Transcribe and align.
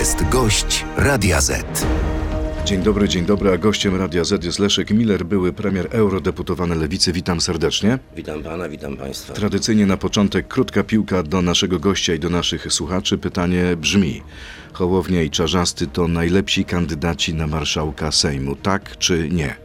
jest 0.00 0.28
gość 0.28 0.84
Radia 0.96 1.40
Z. 1.40 1.86
Dzień 2.64 2.82
dobry, 2.82 3.08
dzień 3.08 3.26
dobry, 3.26 3.52
a 3.52 3.58
gościem 3.58 3.96
Radia 3.96 4.24
Z 4.24 4.44
jest 4.44 4.58
Leszek 4.58 4.90
Miller, 4.90 5.24
były 5.24 5.52
premier 5.52 5.88
eurodeputowany 5.90 6.74
Lewicy. 6.74 7.12
Witam 7.12 7.40
serdecznie. 7.40 7.98
Witam 8.16 8.42
pana, 8.42 8.68
witam 8.68 8.96
państwa. 8.96 9.34
Tradycyjnie 9.34 9.86
na 9.86 9.96
początek 9.96 10.48
krótka 10.48 10.84
piłka 10.84 11.22
do 11.22 11.42
naszego 11.42 11.78
gościa 11.78 12.14
i 12.14 12.18
do 12.18 12.28
naszych 12.28 12.72
słuchaczy. 12.72 13.18
Pytanie 13.18 13.76
brzmi: 13.76 14.22
Hołownia 14.72 15.22
i 15.22 15.30
Czarzasty 15.30 15.86
to 15.86 16.08
najlepsi 16.08 16.64
kandydaci 16.64 17.34
na 17.34 17.46
marszałka 17.46 18.12
Sejmu, 18.12 18.56
tak 18.56 18.98
czy 18.98 19.28
nie? 19.28 19.56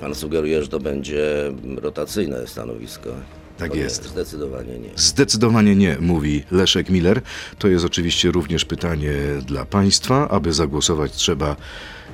Pan 0.00 0.14
sugeruje, 0.14 0.62
że 0.62 0.68
to 0.68 0.80
będzie 0.80 1.52
rotacyjne 1.76 2.46
stanowisko. 2.46 3.10
Tak 3.58 3.74
nie, 3.74 3.80
jest. 3.80 4.04
Zdecydowanie 4.04 4.78
nie. 4.78 4.90
Zdecydowanie 4.96 5.76
nie, 5.76 5.96
mówi 6.00 6.44
Leszek 6.50 6.90
Miller. 6.90 7.20
To 7.58 7.68
jest 7.68 7.84
oczywiście 7.84 8.30
również 8.30 8.64
pytanie 8.64 9.12
dla 9.46 9.64
Państwa. 9.64 10.28
Aby 10.28 10.52
zagłosować, 10.52 11.12
trzeba 11.12 11.56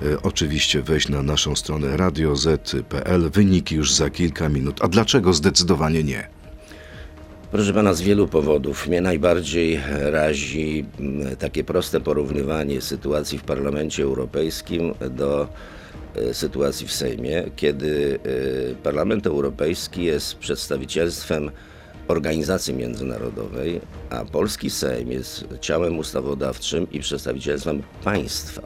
e, 0.03 0.23
oczywiście 0.23 0.83
wejść 0.83 1.09
na 1.09 1.23
naszą 1.23 1.57
stronę 1.57 1.97
radioz.pl. 1.97 3.31
Wyniki 3.31 3.75
już 3.75 3.95
za 3.95 4.11
kilka 4.11 4.49
minut. 4.49 4.77
A 4.81 4.89
dlaczego 4.89 5.33
zdecydowanie 5.33 6.05
nie? 6.05 6.29
Proszę 7.51 7.73
pana, 7.73 7.95
z 7.95 8.01
wielu 8.01 8.29
powodów. 8.29 8.87
Mnie 8.89 9.01
najbardziej 9.01 9.81
razi 10.01 10.85
mm, 11.01 11.37
takie 11.37 11.65
proste 11.65 12.01
porównywanie 12.01 12.81
sytuacji 12.81 13.39
w 13.39 13.43
Parlamencie 13.43 14.03
Europejskim 14.03 14.95
do 15.11 15.49
sytuacji 16.33 16.87
w 16.87 16.93
Sejmie, 16.93 17.45
kiedy 17.57 18.19
e, 18.73 18.75
Parlament 18.75 19.27
Europejski 19.27 20.05
jest 20.05 20.35
przedstawicielstwem 20.35 21.51
organizacji 22.09 22.75
międzynarodowej, 22.75 23.81
a 24.11 24.25
polski 24.25 24.71
Sejm 24.71 25.11
jest 25.11 25.45
ciałem 25.61 25.99
ustawodawczym 25.99 26.87
i 26.91 27.01
przedstawicielstwem 27.01 27.83
państwa. 28.05 28.63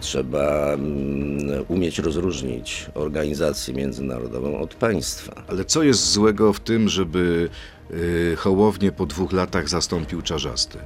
Trzeba 0.00 0.72
mm, 0.72 1.64
umieć 1.68 1.98
rozróżnić 1.98 2.86
organizację 2.94 3.74
międzynarodową 3.74 4.58
od 4.58 4.74
państwa. 4.74 5.42
Ale 5.48 5.64
co 5.64 5.82
jest 5.82 6.12
złego 6.12 6.52
w 6.52 6.60
tym, 6.60 6.88
żeby 6.88 7.48
y, 7.90 8.36
Hołownię 8.38 8.92
po 8.92 9.06
dwóch 9.06 9.32
latach 9.32 9.68
zastąpił 9.68 10.22
Czarzasty? 10.22 10.78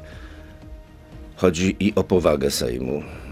Chodzi 1.37 1.77
i 1.81 1.95
o 1.95 2.05
powagę 2.05 2.51
Sejmu, 2.51 3.03
e, 3.03 3.30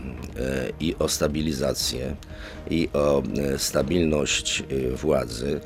i 0.81 0.95
o 0.99 1.09
stabilizację, 1.09 2.17
i 2.71 2.89
o 2.93 3.23
e, 3.55 3.59
stabilność 3.59 4.63
e, 4.71 4.97
władzy. 4.97 5.61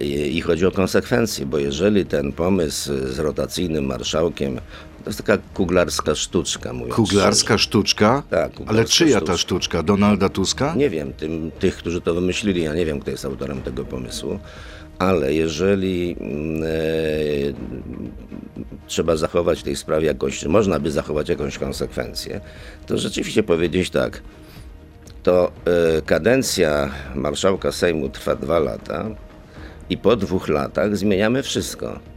I 0.00 0.36
i 0.36 0.40
chodzi 0.40 0.66
o 0.66 0.70
konsekwencje, 0.70 1.46
bo 1.46 1.58
jeżeli 1.58 2.06
ten 2.06 2.32
pomysł 2.32 2.92
z 3.06 3.18
rotacyjnym 3.18 3.84
marszałkiem 3.84 4.60
to 5.04 5.10
jest 5.10 5.24
taka 5.24 5.42
kuglarska 5.54 6.14
sztuczka, 6.14 6.72
mówiąc 6.72 6.94
Kuglarska 6.94 7.58
sztuczka? 7.58 8.22
Tak, 8.30 8.52
kuglarska 8.52 8.74
Ale 8.78 8.84
czyja 8.84 9.14
ta 9.20 9.20
sztuczka. 9.20 9.36
sztuczka? 9.36 9.82
Donalda 9.82 10.28
Tuska? 10.28 10.74
Nie 10.74 10.90
wiem, 10.90 11.12
tym, 11.12 11.50
tych, 11.58 11.76
którzy 11.76 12.00
to 12.00 12.14
wymyślili, 12.14 12.62
ja 12.62 12.74
nie 12.74 12.86
wiem, 12.86 13.00
kto 13.00 13.10
jest 13.10 13.24
autorem 13.24 13.62
tego 13.62 13.84
pomysłu, 13.84 14.38
ale 14.98 15.34
jeżeli 15.34 16.16
mm, 16.20 16.62
e, 16.62 16.66
trzeba 18.86 19.16
zachować 19.16 19.60
w 19.60 19.62
tej 19.62 19.76
sprawie 19.76 20.06
jakąś, 20.06 20.44
można 20.44 20.80
by 20.80 20.90
zachować 20.90 21.28
jakąś 21.28 21.58
konsekwencję, 21.58 22.40
to 22.86 22.98
rzeczywiście 22.98 23.42
powiedzieć 23.42 23.90
tak, 23.90 24.22
to 25.22 25.52
e, 25.98 26.02
kadencja 26.02 26.90
marszałka 27.14 27.72
Sejmu 27.72 28.08
trwa 28.08 28.34
dwa 28.36 28.58
lata 28.58 29.10
i 29.90 29.98
po 29.98 30.16
dwóch 30.16 30.48
latach 30.48 30.96
zmieniamy 30.96 31.42
wszystko 31.42 32.13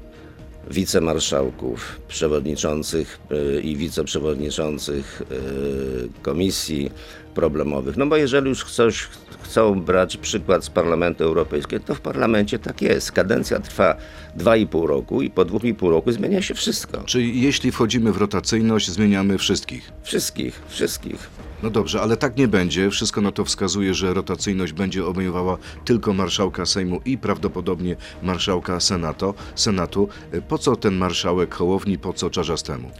wicemarszałków, 0.72 2.00
przewodniczących 2.08 3.20
y, 3.58 3.62
i 3.62 3.76
wiceprzewodniczących 3.76 5.22
y, 5.32 6.22
komisji 6.22 6.92
problemowych. 7.36 7.98
No 7.98 8.06
bo 8.06 8.18
jeżeli 8.18 8.50
już 8.50 8.64
coś 8.64 9.08
chcą 9.42 9.82
brać 9.82 10.18
przykład 10.18 10.66
z 10.66 10.70
Parlamentu 10.70 11.24
Europejskiego, 11.24 11.84
to 11.86 11.96
w 11.96 12.02
parlamencie 12.02 12.60
tak 12.60 12.82
jest. 12.82 13.12
Kadencja 13.12 13.60
trwa 13.60 13.96
2,5 14.38 14.86
roku 14.86 15.22
i 15.22 15.30
po 15.30 15.46
2,5 15.46 15.90
roku 15.90 16.12
zmienia 16.12 16.42
się 16.42 16.54
wszystko. 16.54 17.04
Czyli 17.06 17.42
jeśli 17.42 17.72
wchodzimy 17.72 18.12
w 18.12 18.18
rotacyjność, 18.18 18.90
zmieniamy 18.90 19.38
wszystkich? 19.38 19.92
Wszystkich, 20.04 20.62
wszystkich. 20.68 21.47
No 21.64 21.70
dobrze, 21.70 22.02
ale 22.02 22.18
tak 22.18 22.38
nie 22.38 22.48
będzie. 22.48 22.90
Wszystko 22.90 23.22
na 23.22 23.32
to 23.32 23.46
wskazuje, 23.46 23.94
że 23.94 24.14
rotacyjność 24.14 24.74
będzie 24.74 25.06
obejmowała 25.06 25.58
tylko 25.86 26.14
marszałka 26.14 26.66
Sejmu 26.66 27.02
i 27.06 27.18
prawdopodobnie 27.18 27.96
marszałka 28.24 28.80
Senato, 28.80 29.34
Senatu. 29.56 30.10
Po 30.48 30.58
co 30.58 30.76
ten 30.76 30.96
marszałek 30.96 31.56
Hołowni, 31.56 31.98
po 31.98 32.14
co 32.14 32.30
Czarzastemu? 32.30 32.92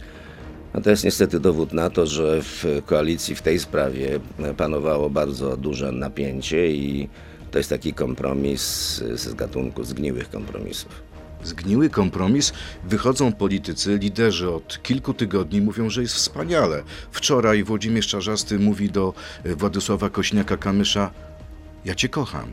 No 0.74 0.80
to 0.80 0.90
jest 0.90 1.04
niestety 1.04 1.40
dowód 1.40 1.72
na 1.72 1.90
to, 1.90 2.06
że 2.06 2.42
w 2.42 2.82
koalicji 2.86 3.34
w 3.34 3.42
tej 3.42 3.58
sprawie 3.58 4.20
panowało 4.56 5.10
bardzo 5.10 5.56
duże 5.56 5.92
napięcie 5.92 6.70
i 6.70 7.08
to 7.50 7.58
jest 7.58 7.70
taki 7.70 7.92
kompromis 7.94 8.62
z 9.14 9.34
gatunku 9.34 9.84
zgniłych 9.84 10.30
kompromisów. 10.30 11.02
Zgniły 11.44 11.90
kompromis. 11.90 12.52
Wychodzą 12.84 13.32
politycy, 13.32 13.98
liderzy 13.98 14.50
od 14.50 14.82
kilku 14.82 15.14
tygodni 15.14 15.60
mówią, 15.60 15.90
że 15.90 16.02
jest 16.02 16.14
wspaniale. 16.14 16.82
Wczoraj 17.12 17.64
Włodzimierz 17.64 18.06
Czarzasty 18.06 18.58
mówi 18.58 18.90
do 18.90 19.14
e, 19.44 19.54
Władysława 19.54 20.08
Kośniaka-Kamysza 20.08 21.08
ja 21.84 21.94
cię 21.94 22.08
kocham. 22.08 22.52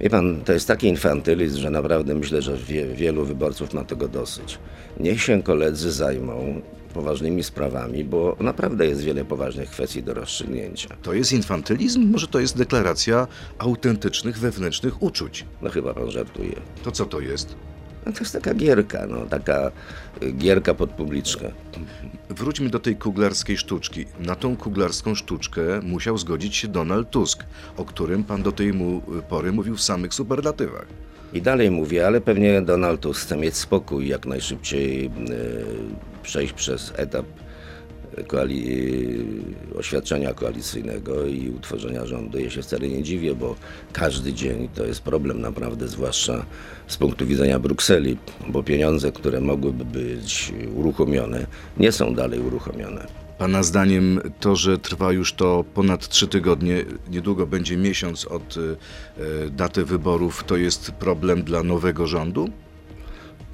Wie 0.00 0.10
pan, 0.10 0.40
to 0.44 0.52
jest 0.52 0.68
taki 0.68 0.88
infantylizm, 0.88 1.60
że 1.60 1.70
naprawdę 1.70 2.14
myślę, 2.14 2.42
że 2.42 2.56
wie, 2.56 2.86
wielu 2.86 3.24
wyborców 3.24 3.74
ma 3.74 3.84
tego 3.84 4.08
dosyć. 4.08 4.58
Niech 5.00 5.22
się 5.22 5.42
koledzy 5.42 5.92
zajmą 5.92 6.62
poważnymi 6.94 7.42
sprawami, 7.42 8.04
bo 8.04 8.36
naprawdę 8.40 8.86
jest 8.86 9.00
wiele 9.00 9.24
poważnych 9.24 9.70
kwestii 9.70 10.02
do 10.02 10.14
rozstrzygnięcia. 10.14 10.96
To 11.02 11.12
jest 11.12 11.32
infantylizm? 11.32 12.10
Może 12.10 12.28
to 12.28 12.40
jest 12.40 12.56
deklaracja 12.56 13.26
autentycznych 13.58 14.38
wewnętrznych 14.38 15.02
uczuć? 15.02 15.44
No 15.62 15.70
chyba 15.70 15.94
pan 15.94 16.10
żartuje. 16.10 16.54
To 16.82 16.92
co 16.92 17.06
to 17.06 17.20
jest? 17.20 17.54
No 18.06 18.12
to 18.12 18.18
jest 18.20 18.32
taka 18.32 18.54
gierka, 18.54 19.06
no, 19.06 19.26
taka 19.26 19.70
y, 20.22 20.32
gierka 20.32 20.74
pod 20.74 20.90
publiczkę. 20.90 21.52
Wróćmy 22.28 22.70
do 22.70 22.78
tej 22.78 22.96
kuglarskiej 22.96 23.56
sztuczki. 23.56 24.04
Na 24.20 24.34
tą 24.34 24.56
kuglarską 24.56 25.14
sztuczkę 25.14 25.80
musiał 25.82 26.18
zgodzić 26.18 26.56
się 26.56 26.68
Donald 26.68 27.10
Tusk, 27.10 27.44
o 27.76 27.84
którym 27.84 28.24
pan 28.24 28.42
do 28.42 28.52
tej 28.52 28.72
mu 28.72 29.02
pory 29.28 29.52
mówił 29.52 29.76
w 29.76 29.82
samych 29.82 30.14
superlatywach. 30.14 30.86
I 31.32 31.42
dalej 31.42 31.70
mówię, 31.70 32.06
ale 32.06 32.20
pewnie 32.20 32.62
Donald 32.62 33.00
Tusk 33.00 33.22
chce 33.22 33.36
mieć 33.36 33.56
spokój, 33.56 34.08
jak 34.08 34.26
najszybciej 34.26 35.06
y, 35.06 35.10
przejść 36.22 36.52
przez 36.52 36.92
etap 36.96 37.26
koali- 38.26 39.24
oświadczenia 39.78 40.34
koalicyjnego 40.34 41.26
i 41.26 41.50
utworzenia 41.50 42.06
rządu. 42.06 42.38
Ja 42.38 42.50
się 42.50 42.62
wcale 42.62 42.88
nie 42.88 43.02
dziwię, 43.02 43.34
bo 43.34 43.56
każdy 43.92 44.32
dzień 44.32 44.68
to 44.74 44.84
jest 44.84 45.00
problem 45.02 45.40
naprawdę, 45.40 45.88
zwłaszcza 45.88 46.44
z 46.86 46.96
punktu 46.96 47.26
widzenia 47.26 47.58
Brukseli, 47.58 48.18
bo 48.48 48.62
pieniądze, 48.62 49.12
które 49.12 49.40
mogłyby 49.40 49.84
być 49.84 50.52
uruchomione, 50.74 51.46
nie 51.76 51.92
są 51.92 52.14
dalej 52.14 52.40
uruchomione. 52.40 53.27
Pana 53.38 53.62
zdaniem 53.62 54.20
to, 54.40 54.56
że 54.56 54.78
trwa 54.78 55.12
już 55.12 55.32
to 55.32 55.64
ponad 55.74 56.08
trzy 56.08 56.28
tygodnie, 56.28 56.84
niedługo 57.10 57.46
będzie 57.46 57.76
miesiąc 57.76 58.24
od 58.24 58.56
y, 58.56 58.60
y, 59.46 59.50
daty 59.50 59.84
wyborów, 59.84 60.44
to 60.44 60.56
jest 60.56 60.92
problem 60.92 61.42
dla 61.42 61.62
nowego 61.62 62.06
rządu? 62.06 62.48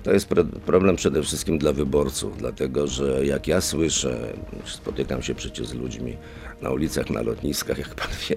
To 0.03 0.13
jest 0.13 0.29
pro- 0.29 0.45
problem 0.45 0.97
przede 0.97 1.23
wszystkim 1.23 1.59
dla 1.59 1.73
wyborców, 1.73 2.39
dlatego 2.39 2.87
że 2.87 3.27
jak 3.27 3.49
ja 3.49 3.61
słyszę, 3.61 4.33
spotykam 4.65 5.23
się 5.23 5.35
przecież 5.35 5.67
z 5.67 5.75
ludźmi 5.75 6.17
na 6.63 6.71
ulicach, 6.71 7.11
na 7.11 7.23
lotniskach, 7.23 7.79
jak 7.79 7.95
pan 7.95 8.09
wie, 8.29 8.37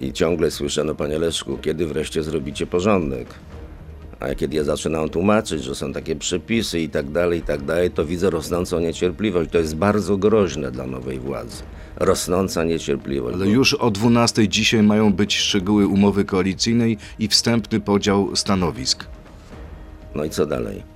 i 0.00 0.12
ciągle 0.12 0.50
słyszę, 0.50 0.84
no 0.84 0.94
panie 0.94 1.18
Leszku, 1.18 1.58
kiedy 1.58 1.86
wreszcie 1.86 2.22
zrobicie 2.22 2.66
porządek? 2.66 3.28
A 4.20 4.34
kiedy 4.34 4.56
ja 4.56 4.64
zaczynam 4.64 5.08
tłumaczyć, 5.08 5.64
że 5.64 5.74
są 5.74 5.92
takie 5.92 6.16
przepisy 6.16 6.80
i 6.80 6.88
tak 6.88 7.10
dalej, 7.10 7.38
i 7.38 7.42
tak 7.42 7.64
dalej, 7.64 7.90
to 7.90 8.04
widzę 8.04 8.30
rosnącą 8.30 8.80
niecierpliwość. 8.80 9.50
To 9.50 9.58
jest 9.58 9.76
bardzo 9.76 10.16
groźne 10.16 10.70
dla 10.70 10.86
nowej 10.86 11.18
władzy. 11.18 11.62
Rosnąca 11.96 12.64
niecierpliwość. 12.64 13.34
Ale 13.34 13.46
już 13.46 13.74
o 13.74 13.90
12 13.90 14.48
dzisiaj 14.48 14.82
mają 14.82 15.12
być 15.12 15.36
szczegóły 15.36 15.86
umowy 15.86 16.24
koalicyjnej 16.24 16.98
i 17.18 17.28
wstępny 17.28 17.80
podział 17.80 18.36
stanowisk. 18.36 19.06
No 20.14 20.24
i 20.24 20.30
co 20.30 20.46
dalej? 20.46 20.89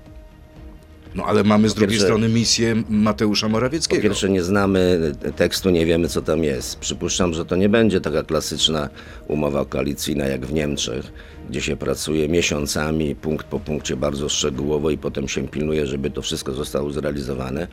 No 1.14 1.24
ale 1.24 1.44
mamy 1.44 1.68
z 1.68 1.74
Po 1.74 1.80
drugiej 1.80 2.00
strony 2.00 2.28
misję 2.28 2.82
Mateusza 2.90 3.46
Po 3.46 3.52
Morawieckiego. 3.52 4.02
pierwsze 4.02 4.28
nie 4.28 4.42
znamy 4.42 5.12
tekstu, 5.36 5.70
nie 5.70 5.86
wiemy 5.86 6.08
co 6.08 6.22
tam 6.22 6.44
jest. 6.44 6.78
Przypuszczam, 6.78 7.34
że 7.34 7.44
to 7.44 7.56
nie 7.56 7.68
będzie 7.68 8.00
taka 8.00 8.22
klasyczna 8.22 8.88
umowa 9.28 9.64
koalicyjna 9.64 10.26
jak 10.26 10.46
w 10.46 10.52
Niemczech, 10.52 11.12
gdzie 11.50 11.60
się 11.60 11.76
pracuje 11.76 12.28
miesiącami, 12.28 13.14
punkt 13.14 13.46
po 13.46 13.60
punkcie 13.60 13.96
bardzo 13.96 14.28
szczegółowo 14.28 14.90
i 14.90 14.98
potem 14.98 15.28
się 15.28 15.48
pilnuje, 15.48 15.86
żeby 15.86 16.10
to 16.10 16.22
wszystko 16.22 16.52
zostało 16.52 16.90
zrealizowane, 16.92 17.66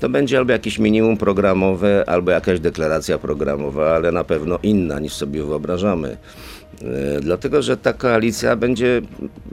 to 0.00 0.08
będzie 0.08 0.38
albo 0.38 0.52
jakieś 0.52 0.78
minimum 0.78 1.16
programowe, 1.16 2.04
albo 2.06 2.30
jakaś 2.30 2.60
deklaracja 2.60 3.18
programowa, 3.18 3.94
ale 3.94 4.12
na 4.12 4.24
pewno 4.24 4.58
inna 4.62 5.00
niż 5.00 5.12
sobie 5.12 5.42
wyobrażamy. 5.42 6.16
E, 6.82 7.20
Dlatego, 7.20 7.62
że 7.62 7.76
ta 7.76 7.92
koalicja 7.92 8.56
będzie 8.56 9.02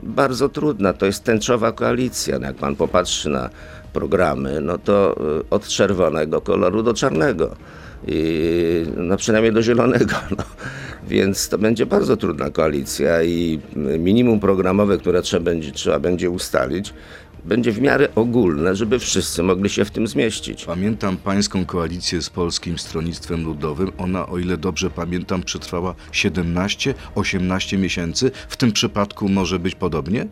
bardzo 0.02 0.48
trudna. 0.48 0.92
To 0.92 1.06
jest 1.06 1.24
tęczowa 1.24 1.72
koalicja. 1.72 2.38
No 2.38 2.46
jak 2.46 2.56
pan 2.56 2.76
popatrzy 2.76 3.28
na 3.28 3.50
programy, 3.92 4.60
no 4.60 4.78
to 4.78 5.16
e, 5.16 5.50
od 5.50 5.68
czerwonego 5.68 6.40
koloru 6.40 6.82
do 6.82 6.94
czarnego. 6.94 7.56
I, 8.06 8.84
no 8.96 9.16
przynajmniej 9.16 9.52
do 9.52 9.62
zielonego. 9.62 10.14
No. 10.36 10.44
Więc 11.08 11.48
to 11.48 11.58
będzie 11.58 11.86
bardzo 11.86 12.16
trudna 12.16 12.50
koalicja 12.50 13.22
i 13.22 13.60
minimum 13.98 14.40
programowe, 14.40 14.98
które 14.98 15.22
trzeba 15.22 15.44
będzie, 15.44 15.72
trzeba 15.72 15.98
będzie 15.98 16.30
ustalić, 16.30 16.94
będzie 17.44 17.72
w 17.72 17.80
miarę 17.80 18.08
ogólne, 18.14 18.76
żeby 18.76 18.98
wszyscy 18.98 19.42
mogli 19.42 19.70
się 19.70 19.84
w 19.84 19.90
tym 19.90 20.06
zmieścić. 20.06 20.64
Pamiętam 20.64 21.16
pańską 21.16 21.64
koalicję 21.64 22.22
z 22.22 22.30
Polskim 22.30 22.78
Stronnictwem 22.78 23.44
Ludowym. 23.44 23.92
Ona, 23.98 24.26
o 24.26 24.38
ile 24.38 24.56
dobrze 24.56 24.90
pamiętam, 24.90 25.42
przetrwała 25.42 25.94
17-18 26.12 27.78
miesięcy. 27.78 28.30
W 28.48 28.56
tym 28.56 28.72
przypadku 28.72 29.28
może 29.28 29.58
być 29.58 29.74
podobnie? 29.74 30.26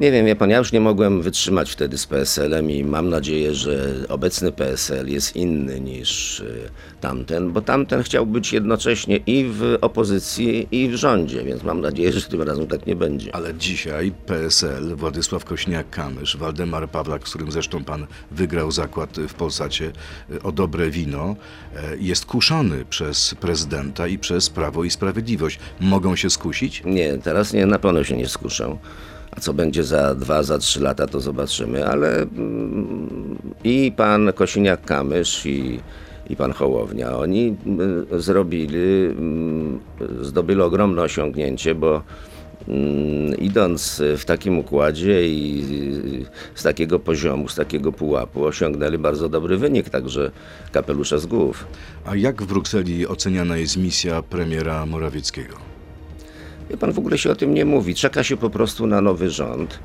Nie 0.00 0.12
wiem, 0.12 0.26
wie 0.26 0.36
pan, 0.36 0.50
ja 0.50 0.58
już 0.58 0.72
nie 0.72 0.80
mogłem 0.80 1.22
wytrzymać 1.22 1.70
wtedy 1.70 1.98
z 1.98 2.06
PSL-em 2.06 2.70
i 2.70 2.84
mam 2.84 3.08
nadzieję, 3.08 3.54
że 3.54 3.94
obecny 4.08 4.52
PSL 4.52 5.08
jest 5.08 5.36
inny 5.36 5.80
niż 5.80 6.40
y, 6.40 6.70
tamten, 7.00 7.52
bo 7.52 7.60
tamten 7.60 8.02
chciał 8.02 8.26
być 8.26 8.52
jednocześnie 8.52 9.16
i 9.16 9.44
w 9.44 9.78
opozycji, 9.80 10.68
i 10.70 10.88
w 10.88 10.94
rządzie, 10.94 11.44
więc 11.44 11.62
mam 11.62 11.80
nadzieję, 11.80 12.12
że 12.12 12.22
tym 12.22 12.42
razem 12.42 12.66
tak 12.66 12.86
nie 12.86 12.96
będzie. 12.96 13.34
Ale 13.34 13.54
dzisiaj 13.54 14.12
PSL, 14.26 14.96
Władysław 14.96 15.44
Kośniak-Kamysz, 15.44 16.36
Waldemar 16.36 16.88
Pawlak, 16.88 17.28
z 17.28 17.30
którym 17.30 17.52
zresztą 17.52 17.84
pan 17.84 18.06
wygrał 18.30 18.70
zakład 18.70 19.16
w 19.28 19.34
Polsacie 19.34 19.92
y, 20.30 20.42
o 20.42 20.52
dobre 20.52 20.90
wino, 20.90 21.36
e, 21.76 21.96
jest 21.96 22.26
kuszony 22.26 22.84
przez 22.84 23.34
prezydenta 23.40 24.06
i 24.06 24.18
przez 24.18 24.50
Prawo 24.50 24.84
i 24.84 24.90
Sprawiedliwość. 24.90 25.58
Mogą 25.80 26.16
się 26.16 26.30
skusić? 26.30 26.82
Nie, 26.84 27.18
teraz 27.18 27.52
nie, 27.52 27.66
na 27.66 27.78
pewno 27.78 28.04
się 28.04 28.16
nie 28.16 28.28
skuszę. 28.28 28.78
Co 29.40 29.52
będzie 29.52 29.84
za 29.84 30.14
dwa, 30.14 30.42
za 30.42 30.58
trzy 30.58 30.80
lata, 30.80 31.06
to 31.06 31.20
zobaczymy, 31.20 31.86
ale 31.86 32.22
mm, 32.22 33.38
i 33.64 33.92
pan 33.96 34.28
Kosiniak-Kamysz 34.28 35.48
i, 35.48 35.80
i 36.30 36.36
pan 36.36 36.52
Hołownia, 36.52 37.16
oni 37.18 37.56
mm, 37.66 38.06
zrobili, 38.20 39.06
mm, 39.06 39.80
zdobyli 40.22 40.60
ogromne 40.60 41.02
osiągnięcie, 41.02 41.74
bo 41.74 42.02
idąc 43.38 44.02
w 44.16 44.24
takim 44.24 44.58
układzie 44.58 45.28
i 45.28 45.64
z 46.54 46.62
takiego 46.62 46.98
poziomu, 46.98 47.48
z 47.48 47.54
takiego 47.54 47.92
pułapu, 47.92 48.44
osiągnęli 48.44 48.98
bardzo 48.98 49.28
dobry 49.28 49.56
wynik, 49.56 49.90
także 49.90 50.30
kapelusze 50.72 51.18
z 51.18 51.26
głów. 51.26 51.66
A 52.04 52.16
jak 52.16 52.42
w 52.42 52.46
Brukseli 52.46 53.06
oceniana 53.06 53.56
jest 53.56 53.76
misja 53.76 54.22
premiera 54.22 54.86
Morawieckiego? 54.86 55.77
Wie 56.70 56.76
pan, 56.76 56.92
w 56.92 56.98
ogóle 56.98 57.18
się 57.18 57.30
o 57.30 57.34
tym 57.34 57.54
nie 57.54 57.64
mówi. 57.64 57.94
Czeka 57.94 58.22
się 58.22 58.36
po 58.36 58.50
prostu 58.50 58.86
na 58.86 59.00
nowy 59.00 59.30
rząd. 59.30 59.78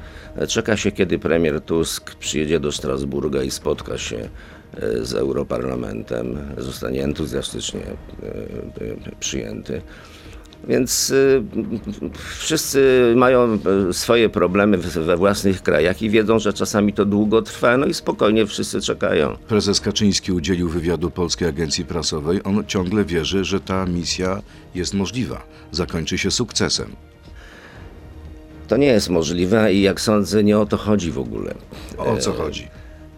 Czeka 0.47 0.77
się, 0.77 0.91
kiedy 0.91 1.19
premier 1.19 1.61
Tusk 1.61 2.15
przyjedzie 2.15 2.59
do 2.59 2.71
Strasburga 2.71 3.43
i 3.43 3.51
spotka 3.51 3.97
się 3.97 4.17
e, 4.17 5.05
z 5.05 5.13
Europarlamentem. 5.13 6.39
Zostanie 6.57 7.03
entuzjastycznie 7.03 7.81
e, 7.81 8.25
e, 8.25 9.15
przyjęty. 9.19 9.81
Więc 10.67 11.09
y, 11.09 11.43
wszyscy 12.37 13.13
mają 13.15 13.59
e, 13.89 13.93
swoje 13.93 14.29
problemy 14.29 14.77
we 14.77 15.17
własnych 15.17 15.61
krajach 15.61 16.01
i 16.01 16.09
wiedzą, 16.09 16.39
że 16.39 16.53
czasami 16.53 16.93
to 16.93 17.05
długo 17.05 17.41
trwa, 17.41 17.77
no 17.77 17.85
i 17.85 17.93
spokojnie 17.93 18.45
wszyscy 18.45 18.81
czekają. 18.81 19.37
Prezes 19.47 19.81
Kaczyński 19.81 20.31
udzielił 20.31 20.69
wywiadu 20.69 21.11
Polskiej 21.11 21.47
Agencji 21.47 21.85
Prasowej. 21.85 22.41
On 22.43 22.63
ciągle 22.67 23.05
wierzy, 23.05 23.45
że 23.45 23.59
ta 23.59 23.85
misja 23.85 24.41
jest 24.75 24.93
możliwa. 24.93 25.43
Zakończy 25.71 26.17
się 26.17 26.31
sukcesem. 26.31 26.95
To 28.67 28.77
nie 28.77 28.87
jest 28.87 29.09
możliwe 29.09 29.73
i 29.73 29.81
jak 29.81 30.01
sądzę, 30.01 30.43
nie 30.43 30.59
o 30.59 30.65
to 30.65 30.77
chodzi 30.77 31.11
w 31.11 31.19
ogóle. 31.19 31.53
O 31.97 32.17
co 32.17 32.33
chodzi? 32.33 32.67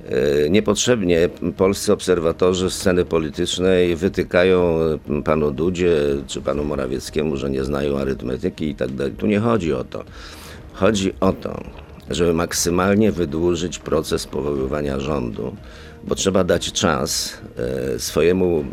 E, 0.09 0.49
Niepotrzebnie 0.49 1.29
polscy 1.57 1.93
obserwatorzy 1.93 2.69
sceny 2.69 3.05
politycznej 3.05 3.95
wytykają 3.95 4.79
e, 5.09 5.21
panu 5.21 5.51
Dudzie 5.51 5.97
czy 6.27 6.41
panu 6.41 6.63
Morawieckiemu, 6.63 7.37
że 7.37 7.49
nie 7.49 7.63
znają 7.63 7.97
arytmetyki 7.97 8.69
i 8.69 8.75
tak 8.75 8.91
dalej. 8.91 9.13
Tu 9.13 9.27
nie 9.27 9.39
chodzi 9.39 9.73
o 9.73 9.83
to. 9.83 10.03
Chodzi 10.73 11.13
o 11.19 11.33
to, 11.33 11.63
żeby 12.09 12.33
maksymalnie 12.33 13.11
wydłużyć 13.11 13.79
proces 13.79 14.27
powoływania 14.27 14.99
rządu, 14.99 15.55
bo 16.03 16.15
trzeba 16.15 16.43
dać 16.43 16.71
czas 16.71 17.37
e, 17.95 17.99
swojemu 17.99 18.65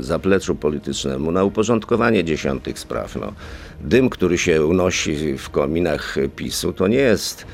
zapleczu 0.00 0.54
politycznemu 0.54 1.32
na 1.32 1.44
uporządkowanie 1.44 2.24
dziesiątych 2.24 2.78
spraw. 2.78 3.16
No. 3.16 3.32
Dym, 3.80 4.10
który 4.10 4.38
się 4.38 4.66
unosi 4.66 5.38
w 5.38 5.50
kominach 5.50 6.16
PiSu, 6.36 6.72
to 6.72 6.88
nie 6.88 6.96
jest 6.96 7.46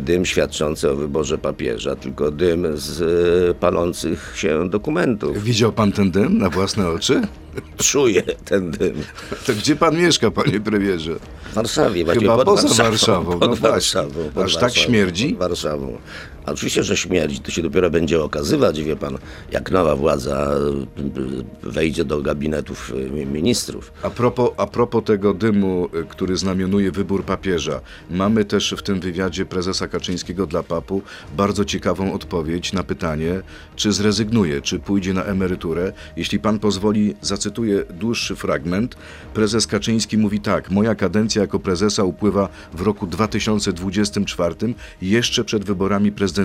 dym 0.00 0.26
świadczący 0.26 0.90
o 0.90 0.96
wyborze 0.96 1.38
papieża, 1.38 1.96
tylko 1.96 2.30
dym 2.30 2.66
z 2.74 3.02
e, 3.50 3.54
palących 3.54 4.32
się 4.36 4.68
dokumentów. 4.70 5.42
Widział 5.42 5.72
pan 5.72 5.92
ten 5.92 6.10
dym 6.10 6.38
na 6.38 6.50
własne 6.50 6.88
oczy? 6.88 7.20
Czuję 7.76 8.22
ten 8.22 8.70
dym. 8.70 8.94
To 9.46 9.52
gdzie 9.52 9.76
pan 9.76 9.96
mieszka, 9.96 10.30
panie 10.30 10.60
premierze? 10.60 11.14
W 11.50 11.54
Warszawie, 11.54 12.04
Chyba 12.04 12.36
pod 12.36 12.44
poza 12.44 12.68
Warszawą. 12.68 12.90
Warszawą, 12.90 13.38
Pod 13.38 13.50
no 13.50 13.56
właśnie. 13.56 13.70
Warszawą, 13.70 14.30
pod 14.34 14.44
Aż 14.44 14.56
tak 14.56 14.74
śmierdzi? 14.74 15.28
Pod 15.28 15.38
Warszawą. 15.38 15.98
Oczywiście, 16.52 16.82
że 16.82 16.96
śmierdzi. 16.96 17.40
To 17.40 17.50
się 17.50 17.62
dopiero 17.62 17.90
będzie 17.90 18.22
okazywać, 18.22 18.82
wie 18.82 18.96
pan, 18.96 19.18
jak 19.52 19.70
nowa 19.70 19.96
władza 19.96 20.54
y, 21.64 21.70
wejdzie 21.70 22.04
do 22.04 22.22
gabinetów 22.22 22.92
y, 23.22 23.26
ministrów. 23.26 23.92
A 24.02 24.10
propos, 24.10 24.50
a 24.56 24.66
propos 24.66 25.04
tego 25.04 25.34
dymu, 25.34 25.88
który 26.08 26.36
znamionuje 26.36 26.90
wybór 26.90 27.24
papieża, 27.24 27.80
mamy 28.10 28.44
też 28.44 28.74
w 28.78 28.82
tym 28.82 29.00
wywiadzie 29.00 29.46
prezesa 29.46 29.88
Kaczyńskiego 29.88 30.46
dla 30.46 30.62
papu 30.62 31.02
bardzo 31.36 31.64
ciekawą 31.64 32.12
odpowiedź 32.12 32.72
na 32.72 32.82
pytanie, 32.82 33.42
czy 33.76 33.92
zrezygnuje, 33.92 34.60
czy 34.60 34.78
pójdzie 34.78 35.14
na 35.14 35.24
emeryturę. 35.24 35.92
Jeśli 36.16 36.38
pan 36.38 36.58
pozwoli, 36.58 37.14
zacytuję 37.20 37.84
dłuższy 37.90 38.36
fragment. 38.36 38.96
Prezes 39.34 39.66
Kaczyński 39.66 40.18
mówi 40.18 40.40
tak: 40.40 40.70
Moja 40.70 40.94
kadencja 40.94 41.42
jako 41.42 41.58
prezesa 41.58 42.04
upływa 42.04 42.48
w 42.72 42.80
roku 42.80 43.06
2024, 43.06 44.54
jeszcze 45.02 45.44
przed 45.44 45.64
wyborami 45.64 46.12
prezydenckimi. 46.12 46.39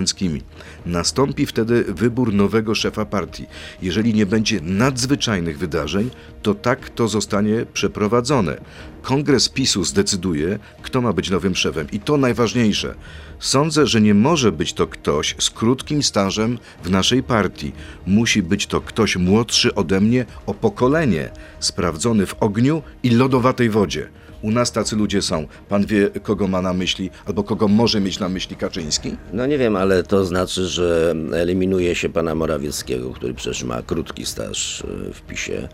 Nastąpi 0.86 1.46
wtedy 1.46 1.84
wybór 1.84 2.34
nowego 2.34 2.74
szefa 2.74 3.04
partii. 3.04 3.46
Jeżeli 3.82 4.14
nie 4.14 4.26
będzie 4.26 4.60
nadzwyczajnych 4.60 5.58
wydarzeń, 5.58 6.10
to 6.42 6.54
tak 6.54 6.90
to 6.90 7.08
zostanie 7.08 7.66
przeprowadzone. 7.72 8.60
Kongres 9.02 9.48
PiSu 9.48 9.84
zdecyduje, 9.84 10.58
kto 10.82 11.00
ma 11.00 11.12
być 11.12 11.30
nowym 11.30 11.54
szefem. 11.54 11.86
I 11.92 12.00
to 12.00 12.16
najważniejsze. 12.16 12.94
Sądzę, 13.38 13.86
że 13.86 14.00
nie 14.00 14.14
może 14.14 14.52
być 14.52 14.72
to 14.72 14.86
ktoś 14.86 15.36
z 15.38 15.50
krótkim 15.50 16.02
stażem 16.02 16.58
w 16.84 16.90
naszej 16.90 17.22
partii. 17.22 17.72
Musi 18.06 18.42
być 18.42 18.66
to 18.66 18.80
ktoś 18.80 19.16
młodszy 19.16 19.74
ode 19.74 20.00
mnie 20.00 20.24
o 20.46 20.54
pokolenie, 20.54 21.30
sprawdzony 21.60 22.26
w 22.26 22.34
ogniu 22.42 22.82
i 23.02 23.10
lodowatej 23.10 23.70
wodzie. 23.70 24.08
U 24.46 24.50
nas 24.50 24.72
tacy 24.72 24.96
ludzie 24.96 25.22
są. 25.22 25.46
Pan 25.68 25.86
wie, 25.86 26.10
kogo 26.22 26.48
ma 26.48 26.62
na 26.62 26.72
myśli, 26.72 27.10
albo 27.24 27.44
kogo 27.44 27.68
może 27.68 28.00
mieć 28.00 28.18
na 28.18 28.28
myśli 28.28 28.56
Kaczyński? 28.56 29.16
No 29.32 29.46
nie 29.46 29.58
wiem, 29.58 29.76
ale 29.76 30.02
to 30.02 30.24
znaczy, 30.24 30.66
że 30.66 31.14
eliminuje 31.32 31.94
się 31.94 32.08
pana 32.08 32.34
Morawieckiego, 32.34 33.10
który 33.10 33.34
przecież 33.34 33.64
ma 33.64 33.82
krótki 33.82 34.26
staż 34.26 34.80
y, 34.80 35.12
w 35.14 35.22
PiSie. 35.22 35.68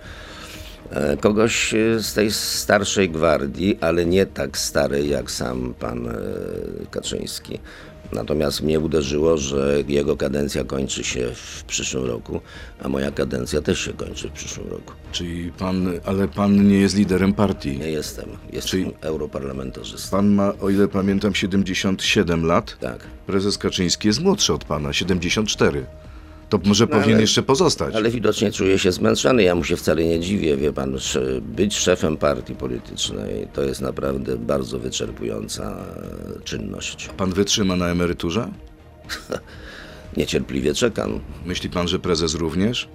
E, 0.91 1.17
Kogoś 1.17 1.75
y, 1.75 2.02
z 2.02 2.14
tej 2.14 2.31
starszej 2.31 3.11
gwardii, 3.11 3.79
ale 3.81 4.07
nie 4.07 4.26
tak 4.26 4.59
starej 4.59 5.09
jak 5.09 5.31
sam 5.31 5.75
pan 5.75 6.09
e, 6.09 6.12
Kaczyński. 6.91 7.59
Natomiast 8.12 8.62
mnie 8.62 8.81
uderzyło, 8.81 9.37
że 9.37 9.83
jego 9.88 10.16
kadencja 10.16 10.64
kończy 10.64 11.04
się 11.04 11.28
w 11.35 11.64
przyszłym 11.64 12.04
roku, 12.04 12.40
a 12.83 12.88
moja 12.88 13.11
kadencja 13.11 13.62
też 13.62 13.81
się 13.81 13.92
kończy 13.92 14.28
w 14.28 14.33
przyszłym 14.33 14.69
roku. 14.69 14.92
Czyli 15.12 15.52
pan, 15.52 15.87
ale 16.04 16.28
pan 16.28 16.69
nie 16.69 16.78
jest 16.78 16.97
liderem 16.97 17.35
partii. 17.35 17.78
Nie 17.78 17.90
jestem, 17.90 18.28
jestem 18.52 18.71
Czyli- 18.71 18.92
europarlamentarzystą. 19.00 20.11
Pan 20.16 20.28
ma, 20.28 20.52
o 20.61 20.71
ile 20.71 20.88
pamiętam, 20.88 21.35
77 21.35 22.45
lat. 22.47 22.76
Tak. 22.81 22.99
Prezes 23.26 23.59
Kaczyński 23.59 24.09
jest 24.09 24.21
młodszy 24.21 24.52
od 24.52 24.64
pana, 24.64 24.92
74. 24.92 25.87
To 26.53 26.59
może 26.65 26.85
No, 26.85 26.91
powinien 26.91 27.15
ale- 27.15 27.21
jeszcze 27.21 27.43
pozostać. 27.43 27.95
Ale 27.95 28.11
widocznie 28.11 28.53
czuje 28.53 28.79
się 28.79 28.93
zmęczony. 28.93 29.43
Ja 29.43 29.55
mu 29.55 29.65
się 29.65 29.77
wcale 29.77 30.05
nie 30.05 30.21
dziwię, 30.21 30.57
wie 30.57 30.73
pan. 30.73 30.95
sz- 30.95 31.41
Być 31.45 31.77
szefem 31.77 32.17
partii 32.17 32.55
politycznej 32.55 33.49
to 33.53 33.63
jest 33.63 33.81
naprawdę 33.81 34.37
bardzo 34.37 34.79
wyczerpująca 34.79 35.77
czynność. 36.45 37.09
Pan 37.17 37.33
wytrzyma 37.33 37.77
na 37.77 37.89
emeryturze? 37.89 38.49
Niecierpliwie 40.17 40.75
czekam. 40.75 41.21
Myśli 41.47 41.71
pan, 41.71 41.89
że 41.89 41.99
prezes 41.99 42.35
również? 42.35 42.89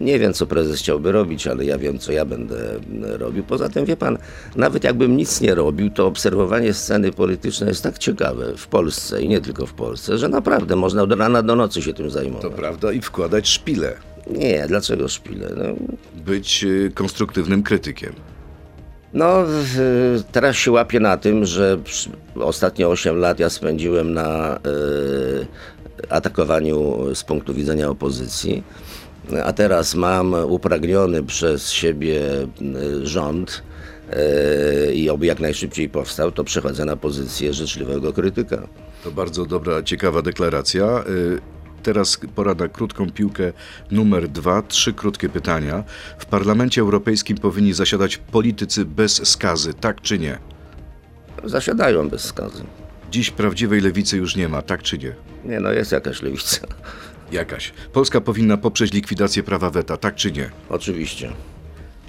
Nie 0.00 0.18
wiem, 0.18 0.32
co 0.32 0.46
prezes 0.46 0.78
chciałby 0.80 1.12
robić, 1.12 1.46
ale 1.46 1.64
ja 1.64 1.78
wiem, 1.78 1.98
co 1.98 2.12
ja 2.12 2.24
będę 2.24 2.70
mm, 2.74 3.12
robił. 3.12 3.44
Poza 3.44 3.68
tym, 3.68 3.84
wie 3.84 3.96
pan, 3.96 4.18
nawet 4.56 4.84
jakbym 4.84 5.16
nic 5.16 5.40
nie 5.40 5.54
robił, 5.54 5.90
to 5.90 6.06
obserwowanie 6.06 6.74
sceny 6.74 7.12
politycznej 7.12 7.68
jest 7.68 7.82
tak 7.82 7.98
ciekawe 7.98 8.56
w 8.56 8.66
Polsce 8.66 9.22
i 9.22 9.28
nie 9.28 9.40
tylko 9.40 9.66
w 9.66 9.72
Polsce, 9.74 10.18
że 10.18 10.28
naprawdę 10.28 10.76
można 10.76 11.02
od 11.02 11.12
rana 11.12 11.42
do 11.42 11.56
nocy 11.56 11.82
się 11.82 11.94
tym 11.94 12.06
To 12.06 12.10
zajmować. 12.10 12.52
prawda 12.56 12.92
i 12.92 13.00
wkładać 13.00 13.48
szpile. 13.48 13.94
Nie, 14.30 14.64
dlaczego 14.68 15.08
szpile? 15.08 15.48
No, 15.56 15.64
Być 16.24 16.64
y, 16.64 16.92
konstruktywnym 16.94 17.62
krytykiem. 17.62 18.12
No, 19.14 19.44
teraz 20.32 20.56
się 20.56 20.70
łapię 20.72 21.00
na 21.00 21.16
tym, 21.16 21.44
że 21.44 21.78
ostatnie 22.34 22.88
8 22.88 23.16
lat 23.18 23.40
ja 23.40 23.50
spędziłem 23.50 24.14
na 24.14 24.56
e, 24.56 24.60
atakowaniu 26.10 26.96
z 27.14 27.24
punktu 27.24 27.54
widzenia 27.54 27.88
opozycji, 27.90 28.62
a 29.44 29.52
teraz 29.52 29.94
mam 29.94 30.34
upragniony 30.34 31.22
przez 31.22 31.70
siebie 31.70 32.20
e, 32.42 32.46
rząd 33.06 33.62
e, 34.10 34.92
i 34.92 35.10
oby 35.10 35.26
jak 35.26 35.40
najszybciej 35.40 35.88
powstał, 35.88 36.32
to 36.32 36.44
przechodzę 36.44 36.84
na 36.84 36.96
pozycję 36.96 37.52
życzliwego 37.52 38.12
krytyka. 38.12 38.68
To 39.04 39.10
bardzo 39.10 39.46
dobra, 39.46 39.82
ciekawa 39.82 40.22
deklaracja. 40.22 41.04
Y, 41.08 41.56
Teraz 41.86 42.20
pora 42.34 42.54
na 42.54 42.68
krótką 42.68 43.10
piłkę 43.10 43.52
numer 43.90 44.28
dwa. 44.28 44.62
Trzy 44.62 44.92
krótkie 44.92 45.28
pytania. 45.28 45.84
W 46.18 46.26
Parlamencie 46.26 46.80
Europejskim 46.80 47.38
powinni 47.38 47.72
zasiadać 47.72 48.16
politycy 48.16 48.84
bez 48.84 49.28
skazy, 49.28 49.74
tak 49.74 50.00
czy 50.00 50.18
nie? 50.18 50.38
Zasiadają 51.44 52.08
bez 52.08 52.24
skazy. 52.24 52.64
Dziś 53.10 53.30
prawdziwej 53.30 53.80
lewicy 53.80 54.16
już 54.16 54.36
nie 54.36 54.48
ma, 54.48 54.62
tak 54.62 54.82
czy 54.82 54.98
nie? 54.98 55.14
Nie 55.44 55.60
no, 55.60 55.72
jest 55.72 55.92
jakaś 55.92 56.22
lewica. 56.22 56.66
Jakaś. 57.32 57.72
Polska 57.92 58.20
powinna 58.20 58.56
poprzeć 58.56 58.92
likwidację 58.92 59.42
prawa 59.42 59.70
weta, 59.70 59.96
tak 59.96 60.14
czy 60.14 60.32
nie? 60.32 60.50
Oczywiście. 60.68 61.32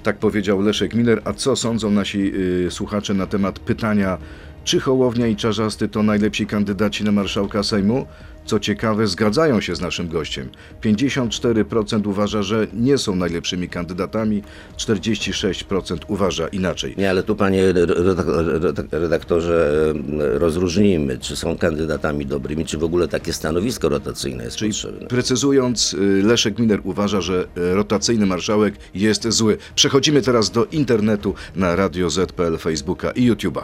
Tak 0.02 0.18
powiedział 0.18 0.60
Leszek 0.60 0.94
Miller. 0.94 1.22
A 1.24 1.32
co 1.32 1.56
sądzą 1.56 1.90
nasi 1.90 2.32
y, 2.66 2.70
słuchacze 2.70 3.14
na 3.14 3.26
temat 3.26 3.58
pytania, 3.58 4.18
czy 4.64 4.80
Hołownia 4.80 5.26
i 5.26 5.36
Czarzasty 5.36 5.88
to 5.88 6.02
najlepsi 6.02 6.46
kandydaci 6.46 7.04
na 7.04 7.12
marszałka 7.12 7.62
Sejmu? 7.62 8.06
Co 8.44 8.60
ciekawe, 8.60 9.06
zgadzają 9.06 9.60
się 9.60 9.74
z 9.76 9.80
naszym 9.80 10.08
gościem. 10.08 10.48
54% 10.84 12.06
uważa, 12.08 12.42
że 12.42 12.66
nie 12.72 12.98
są 12.98 13.16
najlepszymi 13.16 13.68
kandydatami, 13.68 14.42
46% 14.76 15.96
uważa 16.08 16.48
inaczej. 16.48 16.94
Nie, 16.98 17.10
ale 17.10 17.22
tu 17.22 17.36
panie 17.36 17.72
redak- 17.74 18.86
redaktorze 18.90 19.72
rozróżnijmy, 20.18 21.18
czy 21.18 21.36
są 21.36 21.58
kandydatami 21.58 22.26
dobrymi, 22.26 22.64
czy 22.64 22.78
w 22.78 22.84
ogóle 22.84 23.08
takie 23.08 23.32
stanowisko 23.32 23.88
rotacyjne 23.88 24.44
jest 24.44 24.56
Czyli 24.56 24.70
potrzebne. 24.70 25.06
precyzując, 25.06 25.94
y, 25.94 26.22
Leszek 26.24 26.58
Miller 26.58 26.80
uważa, 26.84 27.20
że 27.20 27.42
y, 27.58 27.74
rotacyjny 27.74 28.26
marszałek 28.26 28.74
jest 28.94 29.28
zły. 29.28 29.56
Przechodzimy 29.74 30.22
teraz 30.22 30.50
do 30.50 30.64
internetu 30.64 31.34
na 31.56 31.76
Radio 31.76 32.10
Z.pl, 32.10 32.58
Facebooka 32.58 33.10
i 33.10 33.30
YouTube'a. 33.32 33.62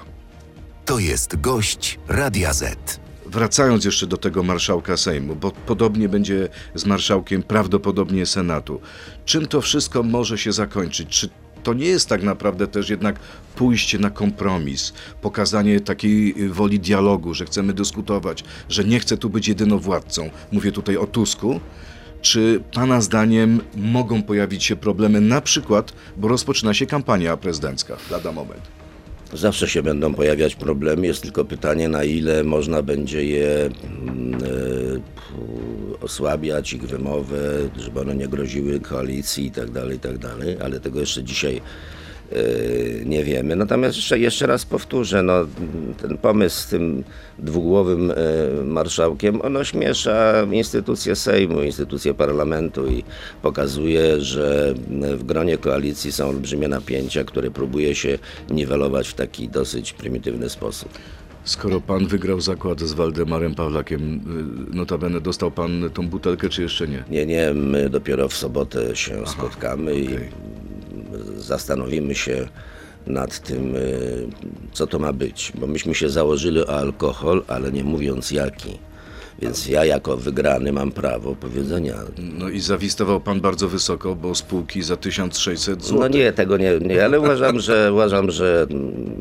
To 0.84 0.98
jest 0.98 1.40
gość 1.40 1.98
Radia 2.08 2.52
Z. 2.52 3.00
Wracając 3.26 3.84
jeszcze 3.84 4.06
do 4.06 4.16
tego 4.16 4.42
marszałka 4.42 4.96
Sejmu, 4.96 5.36
bo 5.36 5.50
podobnie 5.50 6.08
będzie 6.08 6.48
z 6.74 6.86
marszałkiem 6.86 7.42
prawdopodobnie 7.42 8.26
Senatu. 8.26 8.80
Czym 9.24 9.46
to 9.46 9.60
wszystko 9.60 10.02
może 10.02 10.38
się 10.38 10.52
zakończyć? 10.52 11.08
Czy 11.08 11.28
to 11.62 11.74
nie 11.74 11.86
jest 11.86 12.08
tak 12.08 12.22
naprawdę 12.22 12.66
też 12.66 12.90
jednak 12.90 13.18
pójście 13.56 13.98
na 13.98 14.10
kompromis, 14.10 14.92
pokazanie 15.22 15.80
takiej 15.80 16.42
y, 16.42 16.48
woli 16.48 16.80
dialogu, 16.80 17.34
że 17.34 17.44
chcemy 17.44 17.72
dyskutować, 17.72 18.44
że 18.68 18.84
nie 18.84 19.00
chcę 19.00 19.16
tu 19.16 19.30
być 19.30 19.48
jedynowładcą? 19.48 20.30
Mówię 20.52 20.72
tutaj 20.72 20.96
o 20.96 21.06
Tusku. 21.06 21.60
Czy 22.22 22.62
Pana 22.72 23.00
zdaniem 23.00 23.60
mogą 23.76 24.22
pojawić 24.22 24.64
się 24.64 24.76
problemy, 24.76 25.20
na 25.20 25.40
przykład, 25.40 25.92
bo 26.16 26.28
rozpoczyna 26.28 26.74
się 26.74 26.86
kampania 26.86 27.36
prezydencka 27.36 27.96
lada 28.10 28.32
moment? 28.32 28.83
Zawsze 29.34 29.68
się 29.68 29.82
będą 29.82 30.14
pojawiać 30.14 30.54
problemy, 30.54 31.06
jest 31.06 31.22
tylko 31.22 31.44
pytanie, 31.44 31.88
na 31.88 32.04
ile 32.04 32.44
można 32.44 32.82
będzie 32.82 33.24
je 33.24 33.70
mm, 34.08 34.34
e, 34.34 36.04
osłabiać, 36.04 36.72
ich 36.72 36.82
wymowę, 36.82 37.38
żeby 37.76 38.00
one 38.00 38.16
nie 38.16 38.28
groziły 38.28 38.80
koalicji 38.80 39.46
i 39.46 39.50
tak 39.50 39.70
dalej, 39.70 39.96
i 39.96 40.00
tak 40.00 40.18
ale 40.64 40.80
tego 40.80 41.00
jeszcze 41.00 41.24
dzisiaj 41.24 41.60
nie 43.04 43.24
wiemy. 43.24 43.56
Natomiast 43.56 43.96
jeszcze, 43.96 44.18
jeszcze 44.18 44.46
raz 44.46 44.64
powtórzę, 44.64 45.22
no, 45.22 45.46
ten 46.02 46.18
pomysł 46.18 46.60
z 46.60 46.66
tym 46.66 47.04
dwugłowym 47.38 48.10
e, 48.10 48.14
marszałkiem, 48.64 49.42
on 49.42 49.56
ośmiesza 49.56 50.46
instytucje 50.52 51.16
Sejmu, 51.16 51.62
instytucje 51.62 52.14
parlamentu 52.14 52.86
i 52.86 53.04
pokazuje, 53.42 54.20
że 54.20 54.74
w 55.16 55.24
gronie 55.24 55.58
koalicji 55.58 56.12
są 56.12 56.28
olbrzymie 56.28 56.68
napięcia, 56.68 57.24
które 57.24 57.50
próbuje 57.50 57.94
się 57.94 58.18
niwelować 58.50 59.08
w 59.08 59.14
taki 59.14 59.48
dosyć 59.48 59.92
prymitywny 59.92 60.50
sposób. 60.50 60.88
Skoro 61.44 61.80
pan 61.80 62.06
wygrał 62.06 62.40
zakład 62.40 62.80
z 62.80 62.92
Waldemarem 62.92 63.54
Pawlakiem, 63.54 64.20
y, 64.72 64.76
notabene 64.76 65.20
dostał 65.20 65.50
pan 65.50 65.90
tą 65.94 66.08
butelkę, 66.08 66.48
czy 66.48 66.62
jeszcze 66.62 66.88
nie? 66.88 67.04
Nie, 67.10 67.26
nie, 67.26 67.54
my 67.54 67.90
dopiero 67.90 68.28
w 68.28 68.34
sobotę 68.34 68.96
się 68.96 69.26
spotkamy 69.26 69.92
okej. 69.92 70.04
i 70.04 70.73
zastanowimy 71.36 72.14
się 72.14 72.48
nad 73.06 73.38
tym, 73.38 73.76
y, 73.76 74.28
co 74.72 74.86
to 74.86 74.98
ma 74.98 75.12
być. 75.12 75.52
Bo 75.54 75.66
myśmy 75.66 75.94
się 75.94 76.08
założyli 76.08 76.60
o 76.60 76.78
alkohol, 76.78 77.44
ale 77.48 77.72
nie 77.72 77.84
mówiąc 77.84 78.30
jaki. 78.30 78.78
Więc 79.42 79.68
ja 79.68 79.84
jako 79.84 80.16
wygrany 80.16 80.72
mam 80.72 80.92
prawo 80.92 81.34
powiedzenia. 81.36 81.94
No 82.18 82.48
i 82.48 82.60
zawistował 82.60 83.20
pan 83.20 83.40
bardzo 83.40 83.68
wysoko, 83.68 84.14
bo 84.14 84.34
spółki 84.34 84.82
za 84.82 84.96
1600 84.96 85.84
zł. 85.84 85.98
No 86.00 86.08
nie, 86.08 86.32
tego 86.32 86.56
nie, 86.56 86.78
nie 86.78 87.04
ale 87.04 87.20
uważam, 87.20 87.60
że 87.60 87.92
uważam, 87.92 88.30
że 88.30 88.66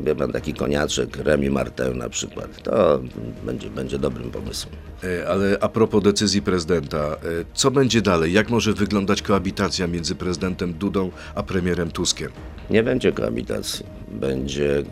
wie 0.04 0.14
pan 0.14 0.32
taki 0.32 0.54
koniaczek, 0.54 1.16
Remi 1.16 1.50
Martin 1.50 1.98
na 1.98 2.08
przykład, 2.08 2.62
to 2.62 3.00
będzie, 3.46 3.70
będzie 3.70 3.98
dobrym 3.98 4.30
pomysłem. 4.30 4.74
E, 5.04 5.28
Ale 5.28 5.56
a 5.60 5.68
propos 5.68 6.02
decyzji 6.02 6.42
prezydenta, 6.42 6.98
e, 6.98 7.16
co 7.54 7.70
będzie 7.70 8.02
dalej? 8.02 8.32
Jak 8.32 8.50
może 8.50 8.72
wyglądać 8.72 9.22
koabitacja 9.22 9.86
między 9.86 10.14
prezydentem 10.14 10.72
Dudą 10.74 11.10
a 11.34 11.42
premierem 11.42 11.90
Tuskiem? 11.90 12.30
Nie 12.70 12.82
będzie 12.82 13.12
koabitacji. 13.12 13.86
Będzie, 14.08 14.78
y, 14.78 14.84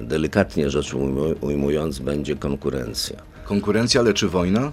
delikatnie 0.00 0.70
rzecz 0.70 0.94
ujmu- 0.94 1.34
ujmując, 1.40 1.98
będzie 1.98 2.36
konkurencja. 2.36 3.16
Konkurencja, 3.44 4.00
ale 4.00 4.14
czy 4.14 4.28
wojna? 4.28 4.72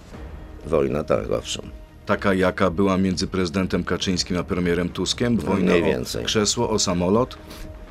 Wojna, 0.67 1.03
tak, 1.03 1.31
owszem. 1.31 1.65
Taka, 2.05 2.33
jaka 2.33 2.69
była 2.69 2.97
między 2.97 3.27
prezydentem 3.27 3.83
Kaczyńskim 3.83 4.37
a 4.37 4.43
premierem 4.43 4.89
Tuskiem? 4.89 5.37
Wojna 5.37 5.71
mniej 5.71 5.83
o 5.83 5.85
więcej. 5.85 6.25
krzesło, 6.25 6.69
o 6.69 6.79
samolot? 6.79 7.37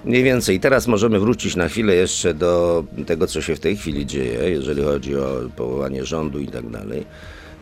Mniej 0.04 0.22
więcej. 0.22 0.60
Teraz 0.60 0.87
możemy 0.87 1.20
wrócić 1.20 1.56
na 1.56 1.68
chwilę 1.68 1.94
jeszcze 1.94 2.34
do 2.34 2.84
tego, 3.06 3.26
co 3.26 3.40
się 3.42 3.56
w 3.56 3.60
tej 3.60 3.76
chwili 3.76 4.06
dzieje, 4.06 4.50
jeżeli 4.50 4.82
chodzi 4.82 5.16
o 5.16 5.26
powołanie 5.56 6.04
rządu 6.04 6.38
i 6.38 6.46
tak 6.49 6.70
dalej. 6.70 7.06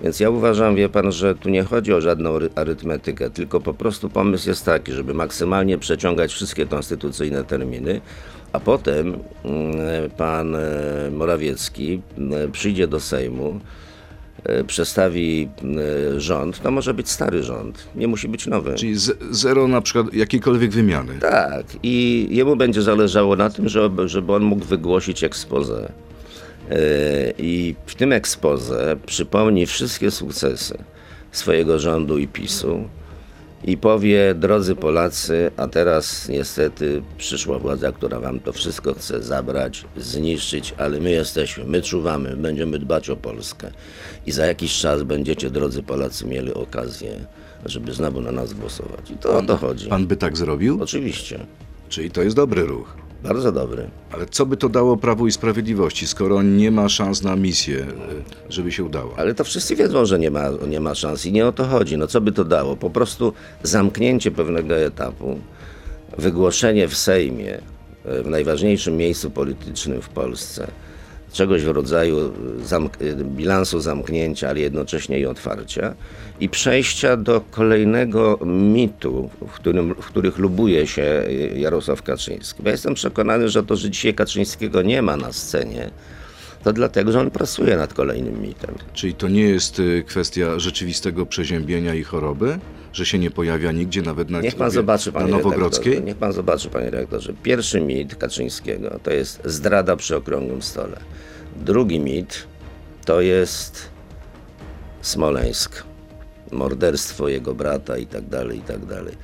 Więc 0.02 0.20
ja 0.20 0.30
uważam, 0.30 0.74
wie 0.76 0.88
pan, 0.88 1.12
że 1.12 1.34
tu 1.34 1.48
nie 1.48 1.64
chodzi 1.64 1.92
o 1.92 2.00
żadną 2.00 2.38
ry- 2.38 2.50
arytmetykę, 2.54 3.30
tylko 3.30 3.60
po 3.60 3.74
prostu 3.74 4.10
pomysł 4.10 4.48
jest 4.48 4.64
taki, 4.64 4.92
żeby 4.92 5.14
maksymalnie 5.14 5.78
przeciągać 5.78 6.32
wszystkie 6.32 6.66
konstytucyjne 6.66 7.44
terminy, 7.44 8.00
a 8.52 8.60
potem 8.60 9.18
mm, 9.44 10.10
pan 10.16 10.54
e, 10.54 10.60
Morawiecki 11.10 12.00
mm, 12.18 12.52
przyjdzie 12.52 12.86
do 12.86 13.00
Sejmu, 13.00 13.60
e, 14.44 14.64
przestawi 14.64 15.48
e, 16.16 16.20
rząd, 16.20 16.62
to 16.62 16.70
może 16.70 16.94
być 16.94 17.08
stary 17.08 17.42
rząd, 17.42 17.88
nie 17.94 18.08
musi 18.08 18.28
być 18.28 18.46
nowy. 18.46 18.74
Czyli 18.74 18.94
zero 19.30 19.68
na 19.68 19.80
przykład 19.80 20.14
jakiejkolwiek 20.14 20.70
wymiany. 20.70 21.18
Tak, 21.18 21.66
i 21.82 22.26
jemu 22.30 22.56
będzie 22.56 22.82
zależało 22.82 23.36
na 23.36 23.50
tym, 23.50 23.68
żeby, 23.68 24.08
żeby 24.08 24.32
on 24.32 24.42
mógł 24.42 24.64
wygłosić 24.64 25.24
expose. 25.24 25.92
I 27.38 27.74
w 27.86 27.94
tym 27.94 28.12
expose 28.12 28.96
przypomni 29.06 29.66
wszystkie 29.66 30.10
sukcesy 30.10 30.78
swojego 31.32 31.78
rządu 31.78 32.18
i 32.18 32.28
PiSu 32.28 32.88
i 33.64 33.76
powie, 33.76 34.34
drodzy 34.34 34.74
Polacy, 34.74 35.50
a 35.56 35.68
teraz 35.68 36.28
niestety 36.28 37.02
przyszła 37.18 37.58
władza, 37.58 37.92
która 37.92 38.20
wam 38.20 38.40
to 38.40 38.52
wszystko 38.52 38.94
chce 38.94 39.22
zabrać, 39.22 39.84
zniszczyć, 39.96 40.74
ale 40.78 41.00
my 41.00 41.10
jesteśmy, 41.10 41.64
my 41.64 41.82
czuwamy, 41.82 42.36
będziemy 42.36 42.78
dbać 42.78 43.10
o 43.10 43.16
Polskę. 43.16 43.70
I 44.26 44.32
za 44.32 44.46
jakiś 44.46 44.78
czas 44.78 45.02
będziecie, 45.02 45.50
drodzy 45.50 45.82
Polacy, 45.82 46.26
mieli 46.26 46.54
okazję, 46.54 47.10
żeby 47.66 47.92
znowu 47.92 48.20
na 48.20 48.32
nas 48.32 48.52
głosować. 48.52 49.10
I 49.10 49.16
to 49.16 49.38
o 49.38 49.42
to 49.42 49.56
chodzi. 49.56 49.88
Pan 49.88 50.06
by 50.06 50.16
tak 50.16 50.36
zrobił? 50.36 50.82
Oczywiście. 50.82 51.46
Czyli 51.88 52.10
to 52.10 52.22
jest 52.22 52.36
dobry 52.36 52.62
ruch. 52.62 53.07
Bardzo 53.22 53.52
dobry. 53.52 53.90
Ale 54.12 54.26
co 54.26 54.46
by 54.46 54.56
to 54.56 54.68
dało 54.68 54.96
Prawu 54.96 55.26
i 55.26 55.32
Sprawiedliwości, 55.32 56.06
skoro 56.06 56.42
nie 56.42 56.70
ma 56.70 56.88
szans 56.88 57.22
na 57.22 57.36
misję, 57.36 57.86
żeby 58.48 58.72
się 58.72 58.84
udało? 58.84 59.14
Ale 59.16 59.34
to 59.34 59.44
wszyscy 59.44 59.76
wiedzą, 59.76 60.06
że 60.06 60.18
nie 60.18 60.30
ma, 60.30 60.44
nie 60.68 60.80
ma 60.80 60.94
szans 60.94 61.26
i 61.26 61.32
nie 61.32 61.46
o 61.46 61.52
to 61.52 61.64
chodzi. 61.64 61.98
No 61.98 62.06
co 62.06 62.20
by 62.20 62.32
to 62.32 62.44
dało? 62.44 62.76
Po 62.76 62.90
prostu 62.90 63.32
zamknięcie 63.62 64.30
pewnego 64.30 64.76
etapu, 64.76 65.38
wygłoszenie 66.18 66.88
w 66.88 66.96
Sejmie, 66.96 67.58
e, 68.04 68.22
w 68.22 68.26
najważniejszym 68.26 68.96
miejscu 68.96 69.30
politycznym 69.30 70.02
w 70.02 70.08
Polsce, 70.08 70.70
czegoś 71.32 71.62
w 71.64 71.68
rodzaju 71.68 72.32
zamk- 72.64 73.24
bilansu 73.24 73.80
zamknięcia, 73.80 74.48
ale 74.48 74.60
jednocześnie 74.60 75.20
i 75.20 75.26
otwarcia 75.26 75.94
i 76.40 76.48
przejścia 76.48 77.16
do 77.16 77.40
kolejnego 77.50 78.38
mitu, 78.46 79.30
w, 79.48 79.50
którym, 79.50 79.94
w 79.94 80.06
których 80.06 80.38
lubuje 80.38 80.86
się 80.86 81.24
Jarosław 81.54 82.02
Kaczyński. 82.02 82.62
Bo 82.62 82.68
ja 82.68 82.72
jestem 82.72 82.94
przekonany, 82.94 83.48
że 83.48 83.62
to, 83.62 83.76
że 83.76 83.90
dzisiaj 83.90 84.14
Kaczyńskiego 84.14 84.82
nie 84.82 85.02
ma 85.02 85.16
na 85.16 85.32
scenie, 85.32 85.90
to 86.64 86.72
dlatego, 86.72 87.12
że 87.12 87.20
on 87.20 87.30
pracuje 87.30 87.76
nad 87.76 87.94
kolejnym 87.94 88.42
mitem. 88.42 88.74
Czyli 88.94 89.14
to 89.14 89.28
nie 89.28 89.42
jest 89.42 89.82
kwestia 90.06 90.58
rzeczywistego 90.58 91.26
przeziębienia 91.26 91.94
i 91.94 92.02
choroby, 92.02 92.58
że 92.98 93.06
się 93.06 93.18
nie 93.18 93.30
pojawia 93.30 93.72
nigdzie, 93.72 94.02
nawet 94.02 94.30
na, 94.30 94.40
Niech 94.40 94.54
pan 94.54 94.66
na 94.66 94.70
zobaczy, 94.70 95.12
panie 95.12 95.30
Nowogrodzkiej? 95.30 95.84
redaktorze, 95.84 96.06
niech 96.06 96.16
pan 96.16 96.32
zobaczy, 96.32 96.68
panie 96.68 96.90
redaktorze. 96.90 97.32
Pierwszy 97.42 97.80
mit 97.80 98.16
Kaczyńskiego 98.16 99.00
to 99.02 99.10
jest 99.10 99.40
zdrada 99.44 99.96
przy 99.96 100.16
okrągłym 100.16 100.62
stole. 100.62 101.00
Drugi 101.56 102.00
mit 102.00 102.46
to 103.04 103.20
jest 103.20 103.88
Smoleńsk, 105.02 105.84
morderstwo 106.52 107.28
jego 107.28 107.54
brata 107.54 107.98
i 107.98 108.06
tak 108.06 108.28
dalej, 108.28 108.58
i 108.58 108.62
tak 108.62 108.86
dalej. 108.86 109.14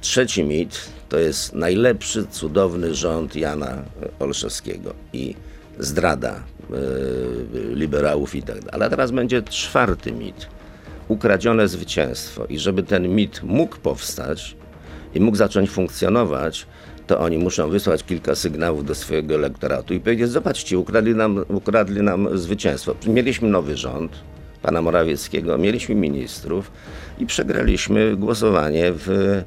Trzeci 0.00 0.44
mit 0.44 0.80
to 1.08 1.18
jest 1.18 1.54
najlepszy, 1.54 2.26
cudowny 2.30 2.94
rząd 2.94 3.36
Jana 3.36 3.82
Olszewskiego 4.18 4.94
i 5.12 5.34
zdrada 5.78 6.42
yy, 6.70 7.74
liberałów 7.74 8.34
i 8.34 8.42
tak 8.42 8.56
dalej. 8.56 8.70
Ale 8.72 8.90
teraz 8.90 9.10
będzie 9.10 9.42
czwarty 9.42 10.12
mit. 10.12 10.46
Ukradzione 11.08 11.68
zwycięstwo. 11.68 12.46
I 12.46 12.58
żeby 12.58 12.82
ten 12.82 13.08
mit 13.08 13.42
mógł 13.42 13.76
powstać 13.76 14.56
i 15.14 15.20
mógł 15.20 15.36
zacząć 15.36 15.70
funkcjonować, 15.70 16.66
to 17.06 17.18
oni 17.20 17.38
muszą 17.38 17.68
wysłać 17.70 18.04
kilka 18.04 18.34
sygnałów 18.34 18.84
do 18.84 18.94
swojego 18.94 19.34
elektoratu 19.34 19.94
i 19.94 20.00
powiedzieć, 20.00 20.28
zobaczcie, 20.28 20.78
ukradli 20.78 21.14
nam, 21.14 21.44
ukradli 21.48 22.02
nam 22.02 22.38
zwycięstwo. 22.38 22.94
Mieliśmy 23.06 23.48
nowy 23.48 23.76
rząd, 23.76 24.12
pana 24.62 24.82
Morawieckiego, 24.82 25.58
mieliśmy 25.58 25.94
ministrów 25.94 26.70
i 27.18 27.26
przegraliśmy 27.26 28.16
głosowanie 28.16 28.92
w, 28.92 29.08
e, 29.08 29.44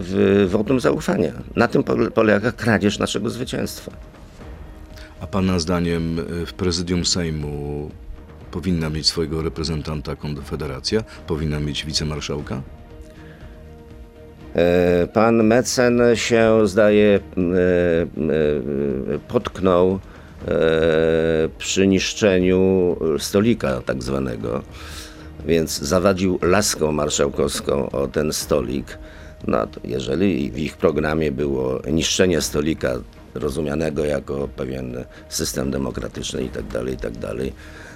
w 0.00 0.46
wotum 0.50 0.80
zaufania. 0.80 1.32
Na 1.56 1.68
tym 1.68 1.82
pole- 1.82 2.10
polega 2.10 2.52
kradzież 2.52 2.98
naszego 2.98 3.30
zwycięstwa. 3.30 3.92
A 5.20 5.26
pana 5.26 5.58
zdaniem 5.58 6.16
w 6.46 6.52
prezydium 6.52 7.04
Sejmu 7.04 7.90
powinna 8.50 8.90
mieć 8.90 9.06
swojego 9.06 9.42
reprezentanta 9.42 10.16
Konfederacja? 10.16 11.02
Powinna 11.26 11.60
mieć 11.60 11.84
wicemarszałka? 11.84 12.62
E, 14.54 15.08
Pan 15.12 15.44
Mecen 15.44 16.02
się, 16.14 16.66
zdaje, 16.66 17.06
e, 17.14 17.20
e, 17.20 19.18
potknął 19.28 19.98
przy 21.58 21.86
niszczeniu 21.86 22.96
stolika 23.18 23.82
tak 23.82 24.02
zwanego, 24.02 24.62
więc 25.46 25.78
zawadził 25.78 26.38
laską 26.42 26.92
marszałkowską 26.92 27.90
o 27.90 28.08
ten 28.08 28.32
stolik. 28.32 28.98
No, 29.46 29.58
jeżeli 29.84 30.50
w 30.50 30.58
ich 30.58 30.76
programie 30.76 31.32
było 31.32 31.80
niszczenie 31.92 32.40
stolika 32.40 32.94
rozumianego 33.34 34.04
jako 34.04 34.48
pewien 34.56 35.04
system 35.28 35.70
demokratyczny 35.70 36.42
i 36.42 36.48
tak 36.48 36.64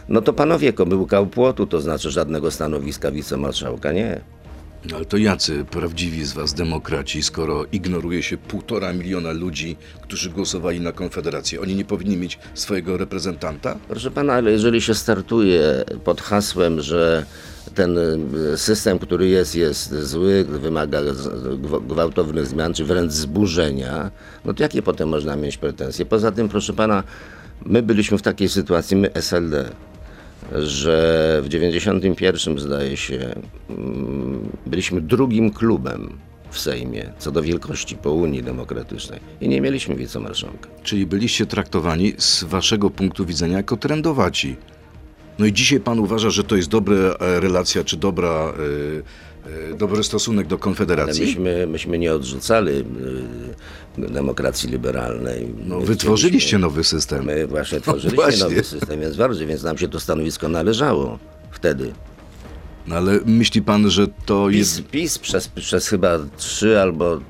no 0.09 0.21
to 0.21 0.33
panowie 0.33 0.73
kobyłka 0.73 1.21
u 1.21 1.27
płotu, 1.27 1.67
to 1.67 1.81
znaczy 1.81 2.11
żadnego 2.11 2.51
stanowiska 2.51 3.11
wicemarszałka 3.11 3.93
nie. 3.93 4.21
No, 4.91 4.97
Ale 4.97 5.05
to 5.05 5.17
jacy 5.17 5.65
prawdziwi 5.71 6.25
z 6.25 6.33
was 6.33 6.55
demokraci, 6.55 7.23
skoro 7.23 7.65
ignoruje 7.73 8.23
się 8.23 8.37
półtora 8.37 8.93
miliona 8.93 9.33
ludzi, 9.33 9.77
którzy 10.03 10.31
głosowali 10.31 10.81
na 10.81 10.93
Konfederację? 10.93 11.61
Oni 11.61 11.75
nie 11.75 11.85
powinni 11.85 12.17
mieć 12.17 12.39
swojego 12.55 12.97
reprezentanta? 12.97 13.77
Proszę 13.89 14.11
pana, 14.11 14.33
ale 14.33 14.51
jeżeli 14.51 14.81
się 14.81 14.95
startuje 14.95 15.85
pod 16.05 16.21
hasłem, 16.21 16.81
że 16.81 17.27
ten 17.75 17.99
y, 17.99 18.57
system, 18.57 18.99
który 18.99 19.29
jest, 19.29 19.55
jest 19.55 19.95
zły, 19.95 20.45
wymaga 20.45 21.01
gwałtownych 21.89 22.47
zmian, 22.47 22.75
czy 22.75 22.85
wręcz 22.85 23.13
zburzenia, 23.13 24.11
no 24.45 24.55
to 24.55 24.63
jakie 24.63 24.83
potem 24.83 25.09
można 25.09 25.37
mieć 25.37 25.57
pretensje? 25.57 26.07
Poza 26.07 26.33
tym, 26.33 26.49
proszę 26.49 26.73
pana, 26.73 27.03
my 27.67 27.83
byliśmy 27.83 28.19
w 28.19 28.23
takiej 28.23 28.49
sytuacji, 28.49 28.97
my 28.97 29.15
SLD, 29.15 29.71
że 30.59 31.41
w 31.45 31.49
91 31.49 32.59
zdaje 32.59 32.97
się 32.97 33.35
mm, 33.71 34.49
byliśmy 34.67 35.01
drugim 35.01 35.51
klubem 35.51 36.19
w 36.51 36.59
Sejmie 36.59 37.13
co 37.19 37.31
do 37.31 37.43
wielkości 37.43 37.97
po 37.97 38.13
Unii 38.13 38.43
Demokratycznej 38.43 39.21
i 39.41 39.49
nie 39.49 39.61
mieliśmy 39.61 39.95
wicemarszałka. 39.95 40.69
Czyli 40.83 41.07
byliście 41.07 41.47
traktowani 41.47 42.13
z 42.19 42.45
waszego 42.45 42.91
punktu 42.91 43.27
widzenia 43.27 43.57
jako 43.57 43.77
trendowaci. 43.77 44.57
No 45.39 45.47
i 45.47 45.53
dzisiaj 45.53 45.81
pan 45.81 45.99
uważa, 45.99 46.31
że 46.31 46.45
to 46.45 46.57
jest 46.57 46.69
dobra 46.69 46.97
e, 46.97 47.41
relacja, 47.41 47.85
czy 47.85 47.97
dobra, 47.97 48.29
e, 48.29 49.73
e, 49.73 49.75
dobry 49.75 50.03
stosunek 50.03 50.47
do 50.47 50.55
Ale 50.57 50.63
Konfederacji? 50.63 51.27
myśmy, 51.27 51.67
myśmy 51.67 51.99
nie 51.99 52.15
odrzucali 52.15 52.71
y, 52.71 52.85
demokracji 53.99 54.71
liberalnej. 54.71 55.55
No, 55.67 55.81
My 55.81 55.87
wytworzyliście 55.87 56.39
chcieliśmy- 56.39 56.59
nowy 56.59 56.85
system. 56.85 57.25
My 57.25 57.47
właśnie 57.47 57.81
tworzyliśmy 57.81 58.17
właśnie. 58.25 58.43
nowy 58.45 58.65
system, 58.65 59.01
więc 59.01 59.17
bardziej, 59.17 59.47
więc 59.47 59.63
nam 59.63 59.79
się 59.79 59.89
to 59.89 60.01
stanowisko 60.01 60.49
należało 60.49 61.19
wtedy. 61.51 61.93
No 62.87 62.95
ale 62.97 63.19
myśli 63.25 63.63
pan, 63.63 63.91
że 63.91 64.07
to 64.27 64.47
PiS, 64.49 64.57
jest... 64.59 64.83
PiS 64.91 65.19
przez, 65.19 65.49
przez 65.49 65.89
chyba 65.89 66.19
trzy 66.37 66.81
albo 66.81 67.21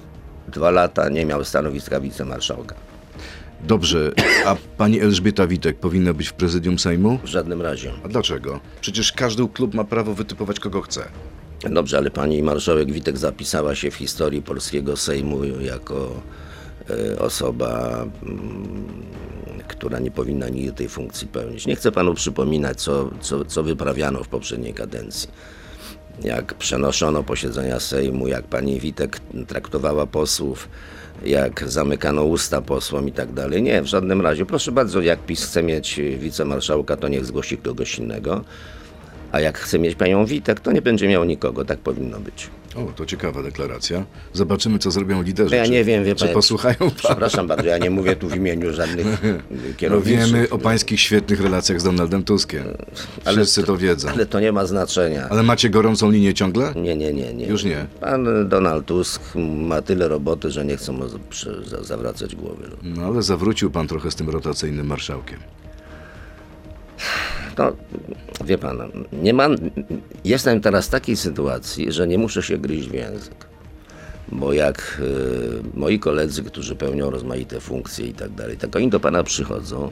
dwa 0.49 0.71
lata 0.71 1.09
nie 1.09 1.27
miał 1.27 1.45
stanowiska 1.45 2.01
wicemarszałka. 2.01 2.75
Dobrze, 3.65 4.13
a 4.47 4.57
pani 4.77 5.01
Elżbieta 5.01 5.47
Witek 5.47 5.79
powinna 5.79 6.13
być 6.15 6.29
w 6.29 6.33
prezydium 6.33 6.79
Sejmu? 6.79 7.19
W 7.25 7.27
żadnym 7.29 7.63
razie. 7.63 7.93
A 8.05 8.09
dlaczego? 8.09 8.61
Przecież 8.81 9.13
każdy 9.13 9.49
klub 9.49 9.75
ma 9.75 9.85
prawo 9.85 10.15
wytypować 10.15 10.61
kogo 10.61 10.83
chce. 10.83 11.09
Dobrze, 11.71 11.97
ale 11.99 12.11
pani 12.11 12.43
marszałek 12.43 12.93
Witek 12.93 13.19
zapisała 13.19 13.75
się 13.75 13.91
w 13.91 13.95
historii 13.95 14.43
polskiego 14.43 14.97
Sejmu 14.97 15.45
jako 15.45 16.23
osoba, 17.19 18.05
mm, 18.23 18.85
która 19.69 19.99
nie 19.99 20.11
powinna 20.11 20.49
nigdy 20.49 20.73
tej 20.73 20.89
funkcji 20.89 21.29
pełnić. 21.29 21.67
Nie 21.67 21.77
chcę 21.77 21.93
panu 21.93 22.15
przypominać, 22.15 22.81
co, 22.81 23.11
co, 23.21 23.45
co 23.45 23.63
wyprawiano 23.63 24.25
w 24.25 24.29
poprzedniej 24.29 24.75
kadencji. 24.75 25.29
Jak 26.25 26.55
przenoszono 26.55 27.23
posiedzenia 27.23 27.81
Sejmu, 27.81 28.29
jak 28.29 28.45
pani 28.45 28.81
Witek 28.81 29.21
traktowała 29.49 30.07
posłów, 30.07 30.69
jak 31.25 31.69
zamykano 31.69 32.25
usta 32.25 32.63
posłom 32.63 33.09
i 33.09 33.13
tak 33.13 33.33
dalej. 33.33 33.63
Nie, 33.63 33.83
w 33.83 33.87
żadnym 33.87 34.21
razie. 34.21 34.47
Proszę 34.47 34.73
bardzo, 34.73 35.01
jak 35.01 35.19
PiS 35.27 35.45
chce 35.45 35.63
mieć 35.63 36.01
wicemarszałka, 36.19 36.97
to 36.97 37.09
niech 37.09 37.25
zgłosi 37.25 37.59
kogoś 37.59 37.99
innego. 37.99 38.45
A 39.33 39.41
jak 39.41 39.59
chce 39.59 39.79
mieć 39.79 39.95
panią 39.95 40.27
Witek, 40.27 40.61
to 40.61 40.73
nie 40.73 40.83
będzie 40.83 41.09
miał 41.09 41.25
nikogo. 41.25 41.65
Tak 41.65 41.79
powinno 41.79 42.21
być. 42.21 42.51
O, 42.77 42.93
to 42.97 43.07
ciekawa 43.07 43.43
deklaracja. 43.43 44.05
Zobaczymy, 44.33 44.79
co 44.79 44.91
zrobią 44.91 45.23
liderzy. 45.23 45.57
Ja 45.57 45.65
Czy- 45.65 45.71
nie 45.71 45.85
wiem, 45.85 46.05
wie 46.05 46.15
Czy 46.15 46.25
pan. 46.25 46.35
posłuchają 46.35 46.77
pana? 46.79 46.91
Przepraszam 46.97 47.47
bardzo, 47.47 47.69
ja 47.69 47.79
nie 47.79 47.91
mówię 47.91 48.17
tu 48.17 48.29
w 48.29 48.37
imieniu 48.37 48.73
żadnych 48.75 49.07
No 49.51 49.57
kierowników. 49.77 50.27
wiemy 50.27 50.51
o 50.51 50.59
pańskich 50.59 51.01
świetnych 51.01 51.41
relacjach 51.41 51.81
z 51.81 51.85
Donaldem 51.85 52.25
Tuskiem. 52.25 52.65
Wszyscy 53.27 53.63
to 53.63 53.77
wiedzą. 53.77 54.09
Ale 54.09 54.27
to 54.27 54.41
nie 54.41 54.53
ma 54.53 54.67
znaczenia. 54.67 55.27
Ale 55.31 55.43
macie 55.43 55.71
gorącą 55.71 56.11
linię 56.11 56.35
ciągle? 56.35 56.73
Nie, 56.77 56.97
nie, 56.97 57.13
nie, 57.13 57.35
nie. 57.35 57.47
Już 57.47 57.65
nie. 57.65 57.87
Pan 58.01 58.49
Donald 58.49 58.87
Tusk 58.87 59.23
ma 59.59 59.83
tyle 59.83 60.09
roboty, 60.09 60.51
że 60.51 60.65
nie 60.65 60.77
chce 60.77 60.93
mu 60.93 61.05
zawracać 61.83 62.37
głowy. 62.37 62.69
No 62.83 63.03
ale 63.07 63.23
zawrócił 63.23 63.71
pan 63.71 63.89
trochę 63.89 64.11
z 64.11 64.15
tym 64.15 64.31
rotacyjnym 64.31 64.87
marszałkiem. 64.87 65.39
No, 67.59 67.73
wie 68.45 68.59
pan, 68.59 68.79
nie 69.13 69.35
mam, 69.35 69.57
jestem 70.25 70.61
teraz 70.61 70.87
w 70.87 70.91
takiej 70.91 71.17
sytuacji, 71.17 71.93
że 71.93 72.07
nie 72.09 72.19
muszę 72.19 72.43
się 72.43 72.59
gryźć 72.59 72.89
w 72.89 72.95
język. 72.95 73.35
Bo 74.29 74.53
jak 74.53 75.01
y, 75.01 75.79
moi 75.79 75.99
koledzy, 75.99 76.43
którzy 76.43 76.77
pełnią 76.77 77.11
rozmaite 77.11 77.61
funkcje 77.61 78.07
i 78.07 78.15
tak 78.15 78.31
dalej, 78.31 78.57
tak 78.57 78.77
oni 78.77 78.91
do 78.91 79.01
pana 79.01 79.23
przychodzą 79.25 79.91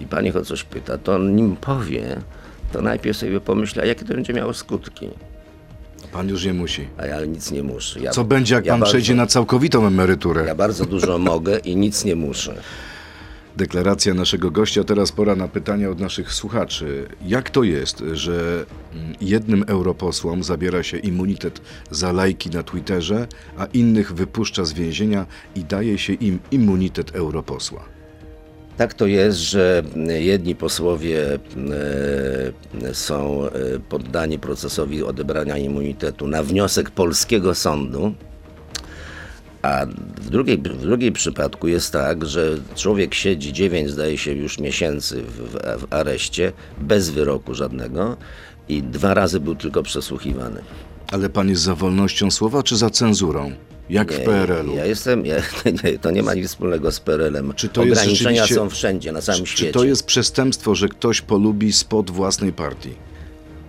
i 0.00 0.06
pan 0.06 0.26
ich 0.26 0.36
o 0.36 0.44
coś 0.44 0.64
pyta, 0.64 0.98
to 0.98 1.14
on 1.14 1.36
nim 1.36 1.56
powie, 1.56 2.20
to 2.72 2.82
najpierw 2.82 3.16
sobie 3.18 3.40
pomyśla, 3.40 3.84
jakie 3.84 4.04
to 4.04 4.14
będzie 4.14 4.32
miało 4.32 4.54
skutki. 4.54 5.08
Pan 6.12 6.28
już 6.28 6.44
nie 6.44 6.52
musi. 6.54 6.88
A 6.98 7.06
ja 7.06 7.24
nic 7.24 7.50
nie 7.50 7.62
muszę. 7.62 8.00
Ja, 8.00 8.10
Co 8.10 8.24
będzie, 8.24 8.54
jak 8.54 8.66
ja 8.66 8.72
pan 8.72 8.80
bardzo, 8.80 8.92
przejdzie 8.92 9.14
na 9.14 9.26
całkowitą 9.26 9.86
emeryturę? 9.86 10.44
Ja 10.46 10.54
bardzo 10.54 10.84
dużo 10.84 11.18
mogę 11.18 11.58
i 11.58 11.76
nic 11.76 12.04
nie 12.04 12.16
muszę. 12.16 12.54
Deklaracja 13.58 14.14
naszego 14.14 14.50
gościa. 14.50 14.84
Teraz 14.84 15.12
pora 15.12 15.36
na 15.36 15.48
pytania 15.48 15.90
od 15.90 16.00
naszych 16.00 16.32
słuchaczy. 16.32 17.06
Jak 17.26 17.50
to 17.50 17.62
jest, 17.62 18.04
że 18.12 18.66
mm, 18.94 19.14
jednym 19.20 19.64
europosłom 19.66 20.42
zabiera 20.42 20.82
się 20.82 20.98
immunitet 20.98 21.60
za 21.90 22.12
lajki 22.12 22.50
na 22.50 22.62
Twitterze, 22.62 23.26
a 23.56 23.66
innych 23.66 24.12
wypuszcza 24.14 24.64
z 24.64 24.72
więzienia 24.72 25.26
i 25.54 25.64
daje 25.64 25.98
się 25.98 26.12
im 26.12 26.38
immunitet 26.50 27.16
europosła? 27.16 27.84
Tak 28.76 28.94
to 28.94 29.06
jest, 29.06 29.38
że 29.38 29.82
jedni 30.20 30.54
posłowie 30.54 31.38
e, 32.82 32.94
są 32.94 33.44
e, 33.44 33.50
poddani 33.88 34.38
procesowi 34.38 35.02
odebrania 35.02 35.56
immunitetu 35.56 36.26
na 36.26 36.42
wniosek 36.42 36.90
polskiego 36.90 37.54
sądu, 37.54 38.14
A 39.62 39.86
w 40.20 40.30
drugiej, 40.30 40.58
w 40.58 40.80
drugiej 40.82 41.12
przypadku 41.12 41.68
jest 41.68 41.92
tak, 41.92 42.26
że 42.26 42.56
człowiek 42.76 43.14
siedzi 43.14 43.52
9, 43.52 43.90
zdaje 43.90 44.18
się, 44.18 44.32
już 44.32 44.58
miesięcy 44.58 45.22
w, 45.22 45.30
w, 45.40 45.80
w 45.80 45.92
areszcie, 45.92 46.52
bez 46.80 47.10
wyroku 47.10 47.54
żadnego 47.54 48.16
i 48.68 48.82
dwa 48.82 49.14
razy 49.14 49.40
był 49.40 49.54
tylko 49.54 49.82
przesłuchiwany. 49.82 50.60
Ale 51.12 51.28
pan 51.28 51.48
jest 51.48 51.62
za 51.62 51.74
wolnością 51.74 52.30
słowa 52.30 52.62
czy 52.62 52.76
za 52.76 52.90
cenzurą? 52.90 53.52
Jak 53.90 54.12
w 54.12 54.18
Nie, 54.18 54.24
PRL-u? 54.24 54.76
Ja 54.76 54.84
jestem, 54.84 55.26
ja, 55.26 55.36
nie, 55.84 55.98
to 55.98 56.10
nie 56.10 56.22
ma 56.22 56.34
nic 56.34 56.48
wspólnego 56.48 56.92
z 56.92 57.00
PRL-em. 57.00 57.52
Czy 57.56 57.68
to 57.68 57.84
jest 57.84 58.00
Ograniczenia 58.00 58.30
rzeczywiście- 58.30 58.54
są 58.54 58.70
wszędzie, 58.70 59.12
na 59.12 59.22
całym 59.22 59.44
Czy 59.44 59.52
świecie. 59.52 59.72
to 59.72 59.84
jest 59.84 60.06
przestępstwo, 60.06 60.74
że 60.74 60.88
ktoś 60.88 61.20
polubi 61.20 61.72
spod 61.72 62.10
własnej 62.10 62.52
partii? 62.52 62.94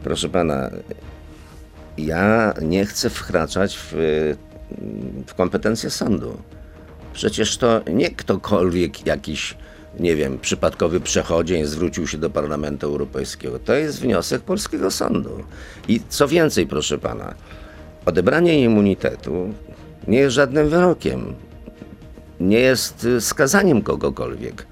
Proszę 0.04 0.30
pana, 0.30 0.70
ja 1.98 2.54
nie 2.62 2.86
chcę 2.86 3.10
wkraczać 3.10 3.78
w, 3.92 3.96
w 5.28 5.34
kompetencje 5.34 5.90
sądu. 5.90 6.38
Przecież 7.14 7.58
to 7.58 7.82
nie 7.94 8.10
ktokolwiek 8.10 9.06
jakiś, 9.06 9.58
nie 10.00 10.16
wiem, 10.16 10.40
przypadkowy 10.40 11.00
przechodzień 11.00 11.66
zwrócił 11.66 12.08
się 12.08 12.18
do 12.18 12.30
Parlamentu 12.30 12.88
Europejskiego. 12.88 13.60
To 13.60 13.74
jest 13.74 14.02
wniosek 14.02 14.42
polskiego 14.42 14.92
sądu. 14.92 15.44
I 15.88 16.02
co 16.10 16.28
więcej, 16.28 16.68
proszę 16.68 16.98
pana, 16.98 17.34
odebranie 18.06 18.64
immunitetu 18.64 19.54
nie 20.08 20.18
jest 20.18 20.36
żadnym 20.36 20.70
wyrokiem. 20.70 21.36
Nie 22.40 22.60
jest 22.60 23.04
y, 23.04 23.22
skazaniem 23.22 23.82
kogokolwiek. 23.82 24.68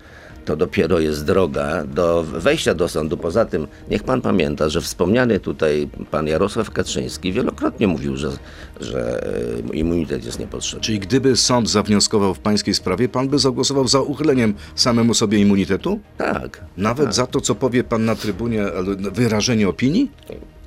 To 0.48 0.56
dopiero 0.56 1.00
jest 1.00 1.26
droga 1.26 1.84
do 1.84 2.24
wejścia 2.24 2.74
do 2.74 2.88
sądu. 2.88 3.18
Poza 3.18 3.46
tym, 3.46 3.68
niech 3.90 4.04
pan 4.04 4.22
pamięta, 4.22 4.70
że 4.70 4.82
wspomniany 4.82 5.40
tutaj 5.40 5.90
pan 6.12 6.28
Jarosław 6.28 6.72
Kaczyński 6.72 7.34
wielokrotnie 7.34 7.88
mówił, 7.88 8.18
że, 8.18 8.32
że 8.80 9.28
y, 9.74 9.76
immunitet 9.78 10.26
jest 10.26 10.40
niepotrzebny. 10.40 10.84
Czyli 10.84 11.00
gdyby 11.00 11.38
sąd 11.38 11.70
zawnioskował 11.70 12.34
w 12.34 12.40
pańskiej 12.40 12.74
sprawie, 12.74 13.10
pan 13.10 13.30
by 13.30 13.40
zagłosował 13.40 13.88
za 13.88 14.02
uchyleniem 14.02 14.54
samemu 14.76 15.14
sobie 15.14 15.40
immunitetu? 15.40 16.00
Tak. 16.18 16.62
Nawet 16.78 17.16
za 17.16 17.28
to, 17.28 17.42
co 17.42 17.56
powie 17.56 17.84
pan 17.84 18.06
na 18.06 18.16
trybunie, 18.16 18.64
ale 18.64 18.96
wyrażenie 18.96 19.70
opinii? 19.70 20.12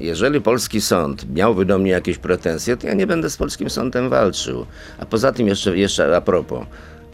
Jeżeli 0.01 0.40
polski 0.40 0.81
sąd 0.81 1.35
miałby 1.35 1.64
do 1.64 1.79
mnie 1.79 1.90
jakieś 1.90 2.19
pretensje, 2.19 2.77
to 2.77 2.87
ja 2.87 2.95
nie 2.95 3.07
będę 3.07 3.31
z 3.31 3.37
polskim 3.37 3.71
sądem 3.71 4.09
walczył. 4.09 4.66
A 4.99 5.07
poza 5.07 5.33
tym 5.33 5.47
jeszcze, 5.47 5.79
jeszcze 5.79 6.16
a 6.16 6.21
propos. 6.21 6.66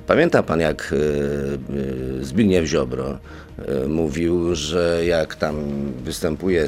Pamięta 0.06 0.42
pan, 0.42 0.60
jak 0.60 0.92
y, 0.92 0.96
y, 2.20 2.24
Zbigniew 2.24 2.66
Ziobro 2.66 3.18
y, 3.84 3.88
mówił, 3.88 4.54
że 4.54 5.02
jak 5.06 5.34
tam 5.34 5.56
występuje 6.04 6.66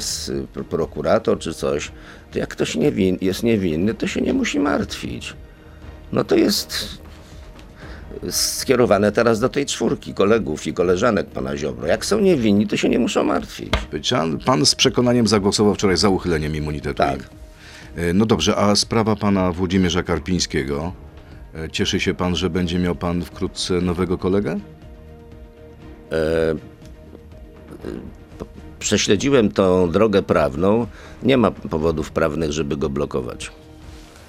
pro- 0.53 0.63
prokurator 0.63 1.39
czy 1.39 1.53
coś, 1.53 1.91
to 2.31 2.39
jak 2.39 2.49
ktoś 2.49 2.75
niewin, 2.75 3.17
jest 3.21 3.43
niewinny, 3.43 3.93
to 3.93 4.07
się 4.07 4.21
nie 4.21 4.33
musi 4.33 4.59
martwić. 4.59 5.33
No 6.11 6.23
to 6.23 6.35
jest 6.35 6.97
skierowane 8.29 9.11
teraz 9.11 9.39
do 9.39 9.49
tej 9.49 9.65
czwórki 9.65 10.13
kolegów 10.13 10.67
i 10.67 10.73
koleżanek 10.73 11.27
pana 11.27 11.57
Ziobro. 11.57 11.87
Jak 11.87 12.05
są 12.05 12.19
niewinni, 12.19 12.67
to 12.67 12.77
się 12.77 12.89
nie 12.89 12.99
muszą 12.99 13.23
martwić. 13.23 13.73
Pan, 14.09 14.37
pan 14.39 14.65
z 14.65 14.75
przekonaniem 14.75 15.27
zagłosował 15.27 15.75
wczoraj 15.75 15.97
za 15.97 16.09
uchyleniem 16.09 16.55
immunitetu. 16.55 16.95
Tak. 16.97 17.19
E, 17.95 18.13
No 18.13 18.25
dobrze, 18.25 18.55
a 18.55 18.75
sprawa 18.75 19.15
pana 19.15 19.51
Włodzimierza 19.51 20.03
Karpińskiego? 20.03 20.93
E, 21.55 21.69
Cieszy 21.69 21.99
się 21.99 22.13
pan, 22.13 22.35
że 22.35 22.49
będzie 22.49 22.79
miał 22.79 22.95
pan 22.95 23.21
wkrótce 23.21 23.81
nowego 23.81 24.17
kolegę? 24.17 24.59
Prześledziłem 28.79 29.51
tą 29.51 29.91
drogę 29.91 30.21
prawną. 30.23 30.87
Nie 31.23 31.37
ma 31.37 31.51
powodów 31.51 32.11
prawnych, 32.11 32.51
żeby 32.51 32.77
go 32.77 32.89
blokować. 32.89 33.51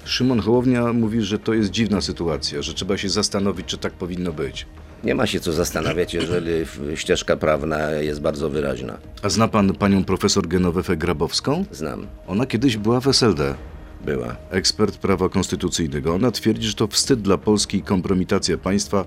Szymon 0.05 0.39
Hołownia 0.39 0.93
mówi, 0.93 1.21
że 1.21 1.39
to 1.39 1.53
jest 1.53 1.71
dziwna 1.71 2.01
sytuacja, 2.01 2.61
że 2.61 2.73
trzeba 2.73 2.97
się 2.97 3.09
zastanowić, 3.09 3.65
czy 3.65 3.77
tak 3.77 3.93
powinno 3.93 4.33
być. 4.33 4.65
Nie 5.03 5.15
ma 5.15 5.27
się 5.27 5.39
co 5.39 5.51
zastanawiać, 5.51 6.13
jeżeli 6.13 6.51
ścieżka 6.95 7.35
prawna 7.37 7.91
jest 7.91 8.21
bardzo 8.21 8.49
wyraźna. 8.49 8.97
A 9.23 9.29
zna 9.29 9.47
pan 9.47 9.73
panią 9.73 10.03
profesor 10.03 10.47
Genowefę 10.47 10.97
Grabowską? 10.97 11.65
Znam. 11.71 12.07
Ona 12.27 12.45
kiedyś 12.45 12.77
była 12.77 12.99
w 12.99 13.07
SLD. 13.07 13.55
Była. 14.05 14.35
ekspert 14.49 14.97
prawa 14.97 15.29
konstytucyjnego. 15.29 16.13
Ona 16.13 16.31
twierdzi, 16.31 16.67
że 16.67 16.73
to 16.73 16.87
wstyd 16.87 17.21
dla 17.21 17.37
Polski 17.37 17.77
i 17.77 17.81
kompromitacja 17.81 18.57
państwa, 18.57 19.05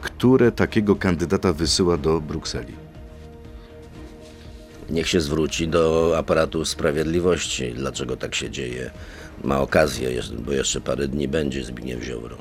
które 0.00 0.52
takiego 0.52 0.96
kandydata 0.96 1.52
wysyła 1.52 1.96
do 1.96 2.20
Brukseli. 2.20 2.74
Niech 4.90 5.08
się 5.08 5.20
zwróci 5.20 5.68
do 5.68 6.14
aparatu 6.18 6.64
sprawiedliwości. 6.64 7.72
Dlaczego 7.74 8.16
tak 8.16 8.34
się 8.34 8.50
dzieje? 8.50 8.90
Ma 9.44 9.60
okazję, 9.60 10.20
bo 10.38 10.52
jeszcze 10.52 10.80
parę 10.80 11.08
dni 11.08 11.28
będzie 11.28 11.64
Zbigniew 11.64 12.02
Ziobro. 12.02 12.36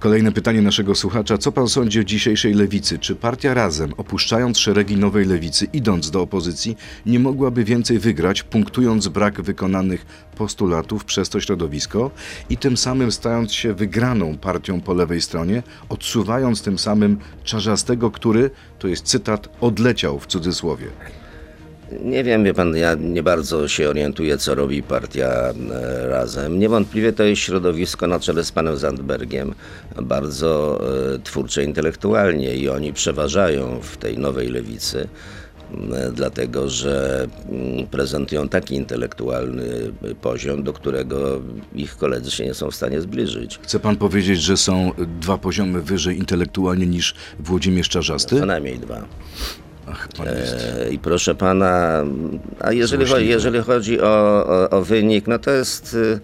Kolejne 0.00 0.32
pytanie 0.32 0.62
naszego 0.62 0.94
słuchacza. 0.94 1.38
Co 1.38 1.52
pan 1.52 1.68
sądzi 1.68 2.00
o 2.00 2.04
dzisiejszej 2.04 2.54
lewicy? 2.54 2.98
Czy 2.98 3.16
partia 3.16 3.54
Razem, 3.54 3.92
opuszczając 3.96 4.58
szeregi 4.58 4.96
nowej 4.96 5.24
lewicy, 5.24 5.66
idąc 5.72 6.10
do 6.10 6.22
opozycji, 6.22 6.76
nie 7.06 7.18
mogłaby 7.18 7.64
więcej 7.64 7.98
wygrać, 7.98 8.42
punktując 8.42 9.08
brak 9.08 9.42
wykonanych 9.42 10.06
postulatów 10.36 11.04
przez 11.04 11.28
to 11.28 11.40
środowisko 11.40 12.10
i 12.50 12.56
tym 12.56 12.76
samym 12.76 13.12
stając 13.12 13.52
się 13.52 13.74
wygraną 13.74 14.38
partią 14.38 14.80
po 14.80 14.94
lewej 14.94 15.20
stronie, 15.20 15.62
odsuwając 15.88 16.62
tym 16.62 16.78
samym 16.78 17.18
Czarzastego, 17.44 18.10
który, 18.10 18.50
to 18.78 18.88
jest 18.88 19.04
cytat, 19.04 19.48
odleciał 19.60 20.20
w 20.20 20.26
cudzysłowie? 20.26 20.86
Nie 22.04 22.24
wiem, 22.24 22.44
wie 22.44 22.54
pan, 22.54 22.76
ja 22.76 22.94
nie 22.94 23.22
bardzo 23.22 23.68
się 23.68 23.88
orientuję, 23.88 24.38
co 24.38 24.54
robi 24.54 24.82
partia 24.82 25.28
e, 25.28 26.08
Razem. 26.08 26.58
Niewątpliwie 26.58 27.12
to 27.12 27.22
jest 27.22 27.42
środowisko 27.42 28.06
na 28.06 28.20
czele 28.20 28.44
z 28.44 28.52
panem 28.52 28.76
Zandbergiem, 28.76 29.54
bardzo 30.02 30.80
e, 31.14 31.18
twórcze 31.18 31.64
intelektualnie 31.64 32.54
i 32.54 32.68
oni 32.68 32.92
przeważają 32.92 33.80
w 33.80 33.96
tej 33.96 34.18
nowej 34.18 34.48
lewicy, 34.48 35.08
dlatego 36.12 36.68
że 36.68 37.26
prezentują 37.90 38.48
taki 38.48 38.74
intelektualny 38.74 39.92
e, 40.02 40.14
poziom, 40.14 40.62
do 40.62 40.72
którego 40.72 41.40
ich 41.74 41.96
koledzy 41.96 42.30
się 42.30 42.44
nie 42.44 42.54
są 42.54 42.70
w 42.70 42.74
stanie 42.74 43.00
zbliżyć. 43.00 43.58
Chce 43.62 43.80
pan 43.80 43.96
powiedzieć, 43.96 44.40
że 44.40 44.56
są 44.56 44.92
dwa 45.20 45.38
poziomy 45.38 45.82
wyżej 45.82 46.18
intelektualnie 46.18 46.86
niż 46.86 47.14
Włodzimierz 47.38 47.88
Czarzasty? 47.88 48.38
Co 48.38 48.46
najmniej 48.46 48.78
dwa. 48.78 49.04
Ach. 49.92 50.08
E, 50.26 50.90
I 50.90 50.98
proszę 50.98 51.34
pana, 51.34 52.04
a 52.60 52.72
jeżeli, 52.72 53.06
chodzi, 53.06 53.28
jeżeli 53.28 53.58
chodzi 53.60 54.00
o, 54.00 54.46
o, 54.46 54.70
o 54.70 54.82
wynik, 54.82 55.26
no 55.26 55.38
to 55.38 55.50
jest. 55.50 55.94
y, 55.94 56.20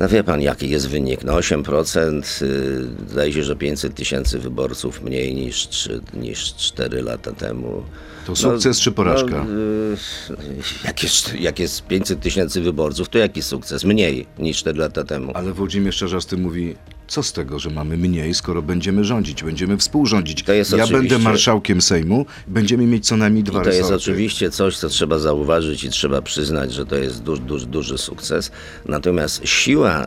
No 0.00 0.08
wie 0.08 0.24
pan, 0.24 0.40
jaki 0.40 0.70
jest 0.70 0.88
wynik? 0.88 1.24
No 1.24 1.32
8%, 1.32 2.42
y, 2.42 3.10
zdaje 3.10 3.32
się, 3.32 3.42
że 3.42 3.56
500 3.56 3.94
tysięcy 3.94 4.38
wyborców 4.38 5.02
mniej 5.02 5.34
niż, 5.34 5.68
trzy- 5.68 6.00
niż 6.14 6.54
4 6.54 7.02
lata 7.02 7.32
temu. 7.32 7.82
To 8.26 8.36
sukces 8.36 8.80
czy 8.80 8.92
porażka? 8.92 9.44
No, 9.48 10.36
jak, 10.84 11.02
jest, 11.02 11.34
jak 11.40 11.58
jest 11.58 11.82
500 11.86 12.20
tysięcy 12.20 12.60
wyborców, 12.60 13.08
to 13.08 13.18
jaki 13.18 13.42
sukces? 13.42 13.84
Mniej 13.84 14.26
niż 14.38 14.56
4 14.58 14.78
lata 14.78 15.04
temu. 15.04 15.32
Ale 15.34 15.52
Włodzimierz 15.52 15.96
Czarzasty 15.96 16.36
mówi, 16.36 16.74
co 17.08 17.22
z 17.22 17.32
tego, 17.32 17.58
że 17.58 17.70
mamy 17.70 17.96
mniej, 17.96 18.34
skoro 18.34 18.62
będziemy 18.62 19.04
rządzić, 19.04 19.42
będziemy 19.44 19.76
współrządzić. 19.78 20.42
To 20.42 20.52
jest 20.52 20.70
ja 20.72 20.84
oczywiście- 20.84 20.98
będę 21.08 21.18
marszałkiem 21.18 21.80
Sejmu, 21.82 22.26
będziemy 22.48 22.86
mieć 22.86 23.06
co 23.06 23.16
najmniej 23.16 23.44
dwa 23.44 23.60
I 23.60 23.62
to 23.64 23.68
jest 23.68 23.80
resorty. 23.80 24.02
oczywiście 24.02 24.50
coś, 24.50 24.76
co 24.78 24.88
trzeba 24.88 25.18
zauważyć 25.18 25.84
i 25.84 25.88
trzeba 25.90 26.22
przyznać, 26.22 26.72
że 26.72 26.86
to 26.86 26.96
jest 26.96 27.22
duży, 27.22 27.42
duży, 27.42 27.66
duży 27.66 27.98
sukces. 27.98 28.50
Natomiast 28.86 29.40
siła 29.48 30.06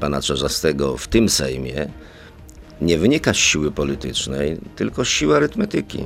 pana 0.00 0.22
Czarzastego 0.22 0.96
w 0.96 1.08
tym 1.08 1.28
Sejmie 1.28 1.88
nie 2.80 2.98
wynika 2.98 3.32
z 3.32 3.36
siły 3.36 3.70
politycznej, 3.70 4.56
tylko 4.76 5.04
z 5.04 5.08
siły 5.08 5.36
arytmetyki. 5.36 6.04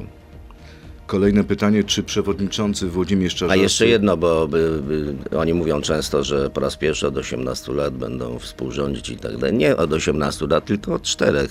Kolejne 1.11 1.45
pytanie, 1.45 1.85
czy 1.85 2.03
przewodniczący 2.03 2.87
Włodzimierz 2.89 3.35
A 3.35 3.37
Czarzasty... 3.37 3.63
jeszcze 3.63 3.87
jedno, 3.87 4.17
bo 4.17 4.49
by, 4.49 4.83
by, 4.83 5.15
oni 5.39 5.55
mówią 5.55 5.81
często, 5.81 6.25
że 6.25 6.51
po 6.51 6.61
raz 6.61 6.77
pierwszy 6.77 7.07
od 7.07 7.17
18 7.17 7.73
lat 7.73 7.95
będą 7.95 8.39
współrządzić 8.39 9.11
i 9.11 9.17
tak 9.17 9.37
dalej. 9.37 9.57
Nie 9.57 9.77
od 9.77 9.93
18 9.93 10.47
lat, 10.47 10.65
tylko 10.65 10.95
od 10.95 11.03
4, 11.03 11.49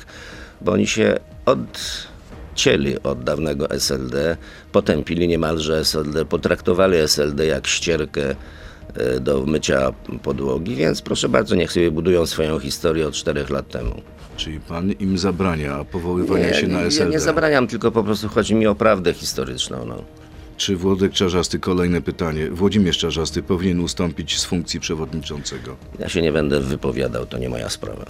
bo 0.62 0.72
oni 0.72 0.88
się 0.88 1.20
odcięli 1.46 3.00
od 3.04 3.24
dawnego 3.24 3.70
SLD, 3.70 4.38
potępili 4.72 5.28
niemalże 5.28 5.80
SLD, 5.80 6.26
potraktowali 6.26 6.98
SLD 6.98 7.46
jak 7.46 7.68
ścierkę 7.68 8.36
e, 8.94 9.20
do 9.20 9.46
mycia 9.46 9.94
podłogi, 10.24 10.76
więc 10.76 11.02
proszę 11.02 11.30
bardzo, 11.30 11.56
niech 11.56 11.72
sobie 11.72 11.92
budują 11.92 12.26
swoją 12.26 12.60
historię 12.60 13.08
od 13.08 13.14
4 13.14 13.46
lat 13.50 13.68
temu. 13.70 14.02
Czyli 14.40 14.60
pan 14.60 14.92
im 14.92 15.18
zabrania 15.18 15.84
powoływania 15.84 16.54
się 16.54 16.68
na 16.68 16.82
nie, 16.82 16.88
SLD. 16.88 17.12
nie 17.12 17.20
zabraniam, 17.20 17.68
tylko 17.68 17.92
po 17.92 18.04
prostu 18.04 18.30
chodzi 18.30 18.56
mi 18.56 18.68
o 18.68 18.76
prawdę 18.76 19.14
historyczną. 19.14 19.86
No. 19.86 20.04
Czy 20.58 20.76
Włodek 20.76 21.12
Czarzasty, 21.14 21.60
kolejne 21.60 22.02
pytanie, 22.02 22.50
Włodzimierz 22.52 22.98
Czarzasty 22.98 23.44
powinien 23.44 23.80
ustąpić 23.80 24.40
z 24.40 24.46
funkcji 24.46 24.80
przewodniczącego? 24.80 25.76
Ja 26.00 26.10
się 26.10 26.22
nie 26.22 26.32
będę 26.32 26.60
wypowiadał, 26.60 27.26
to 27.26 27.38
nie 27.38 27.50
moja 27.50 27.70
sprawa. 27.70 28.06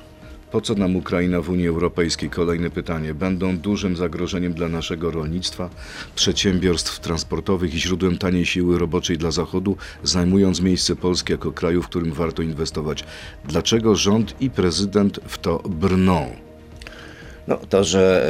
Po 0.52 0.62
co 0.62 0.76
nam 0.76 0.96
Ukraina 0.96 1.42
w 1.42 1.50
Unii 1.50 1.68
Europejskiej? 1.68 2.30
Kolejne 2.30 2.70
pytanie. 2.70 3.14
Będą 3.14 3.58
dużym 3.58 3.96
zagrożeniem 3.96 4.54
dla 4.54 4.70
naszego 4.70 5.12
rolnictwa, 5.12 5.70
przedsiębiorstw 6.16 7.00
transportowych 7.00 7.74
i 7.74 7.80
źródłem 7.80 8.18
taniej 8.18 8.46
siły 8.46 8.80
roboczej 8.80 9.18
dla 9.18 9.32
Zachodu, 9.32 9.78
zajmując 10.04 10.62
miejsce 10.62 10.96
Polski 10.96 11.32
jako 11.32 11.52
kraju, 11.52 11.82
w 11.82 11.88
którym 11.88 12.14
warto 12.14 12.42
inwestować. 12.42 13.04
Dlaczego 13.46 13.96
rząd 13.96 14.36
i 14.42 14.50
prezydent 14.50 15.20
w 15.28 15.38
to 15.38 15.64
brną? 15.70 16.36
No, 17.48 17.58
to, 17.70 17.84
że 17.84 18.30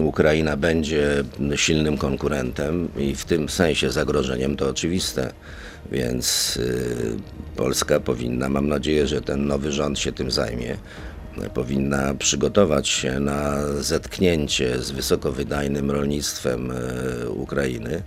e, 0.00 0.04
Ukraina 0.04 0.56
będzie 0.56 1.24
silnym 1.54 1.98
konkurentem 1.98 2.88
i 2.98 3.14
w 3.14 3.24
tym 3.24 3.48
sensie 3.48 3.90
zagrożeniem, 3.90 4.56
to 4.56 4.68
oczywiste. 4.68 5.32
Więc 5.92 6.58
e, 6.62 7.56
Polska 7.56 8.00
powinna, 8.00 8.48
mam 8.48 8.68
nadzieję, 8.68 9.06
że 9.06 9.20
ten 9.20 9.46
nowy 9.46 9.72
rząd 9.72 9.98
się 9.98 10.12
tym 10.12 10.30
zajmie, 10.30 10.76
powinna 11.54 12.14
przygotować 12.14 12.88
się 12.88 13.20
na 13.20 13.56
zetknięcie 13.80 14.82
z 14.82 14.90
wysokowydajnym 14.90 15.90
rolnictwem 15.90 16.70
e, 16.70 17.28
Ukrainy, 17.30 18.02